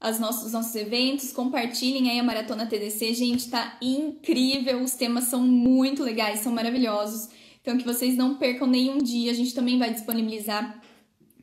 as 0.00 0.18
nossos, 0.18 0.46
os 0.46 0.52
nossos 0.54 0.74
eventos. 0.74 1.32
Compartilhem 1.32 2.10
aí 2.10 2.18
a 2.18 2.22
Maratona 2.24 2.66
TDC. 2.66 3.14
Gente, 3.14 3.48
tá 3.48 3.78
incrível. 3.80 4.82
Os 4.82 4.94
temas 4.94 5.26
são 5.26 5.40
muito 5.40 6.02
legais, 6.02 6.40
são 6.40 6.50
maravilhosos. 6.52 7.28
Então, 7.62 7.78
que 7.78 7.84
vocês 7.84 8.16
não 8.16 8.38
percam 8.38 8.66
nenhum 8.66 8.98
dia. 8.98 9.30
A 9.30 9.34
gente 9.34 9.54
também 9.54 9.78
vai 9.78 9.94
disponibilizar 9.94 10.82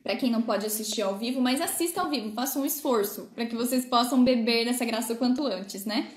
para 0.02 0.16
quem 0.16 0.30
não 0.30 0.42
pode 0.42 0.66
assistir 0.66 1.00
ao 1.00 1.16
vivo, 1.16 1.40
mas 1.40 1.62
assista 1.62 2.02
ao 2.02 2.10
vivo, 2.10 2.30
faça 2.32 2.58
um 2.58 2.66
esforço 2.66 3.30
para 3.34 3.46
que 3.46 3.56
vocês 3.56 3.86
possam 3.86 4.22
beber 4.22 4.66
dessa 4.66 4.84
graça 4.84 5.14
o 5.14 5.16
quanto 5.16 5.46
antes, 5.46 5.86
né? 5.86 6.12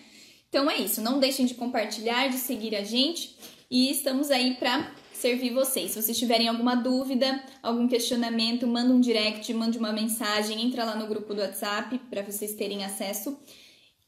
Então 0.50 0.70
é 0.70 0.78
isso, 0.78 1.00
não 1.02 1.20
deixem 1.20 1.46
de 1.46 1.54
compartilhar, 1.54 2.28
de 2.28 2.38
seguir 2.38 2.76
a 2.76 2.84
gente 2.84 3.38
e 3.70 3.92
estamos 3.92 4.32
aí 4.32 4.56
para 4.56 4.92
servir 5.14 5.54
vocês. 5.54 5.92
Se 5.92 6.02
vocês 6.02 6.18
tiverem 6.18 6.48
alguma 6.48 6.76
dúvida, 6.76 7.44
algum 7.62 7.88
questionamento, 7.88 8.66
manda 8.66 8.92
um 8.92 9.00
direct, 9.00 9.54
mande 9.54 9.78
uma 9.78 9.94
mensagem, 9.94 10.62
entra 10.62 10.84
lá 10.84 10.96
no 10.96 11.08
grupo 11.08 11.36
do 11.36 11.42
WhatsApp 11.42 12.00
para 12.10 12.24
vocês 12.24 12.56
terem 12.56 12.84
acesso. 12.84 13.38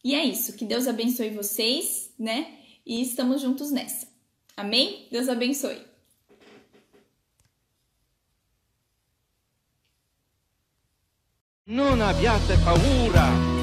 E 0.03 0.15
é 0.15 0.25
isso, 0.25 0.53
que 0.53 0.65
Deus 0.65 0.87
abençoe 0.87 1.29
vocês, 1.29 2.11
né? 2.17 2.47
E 2.83 3.01
estamos 3.01 3.41
juntos 3.41 3.71
nessa. 3.71 4.07
Amém? 4.57 5.07
Deus 5.11 5.29
abençoe. 5.29 5.79
Non 11.67 12.01
abbiate 12.01 12.57
paura. 12.65 13.60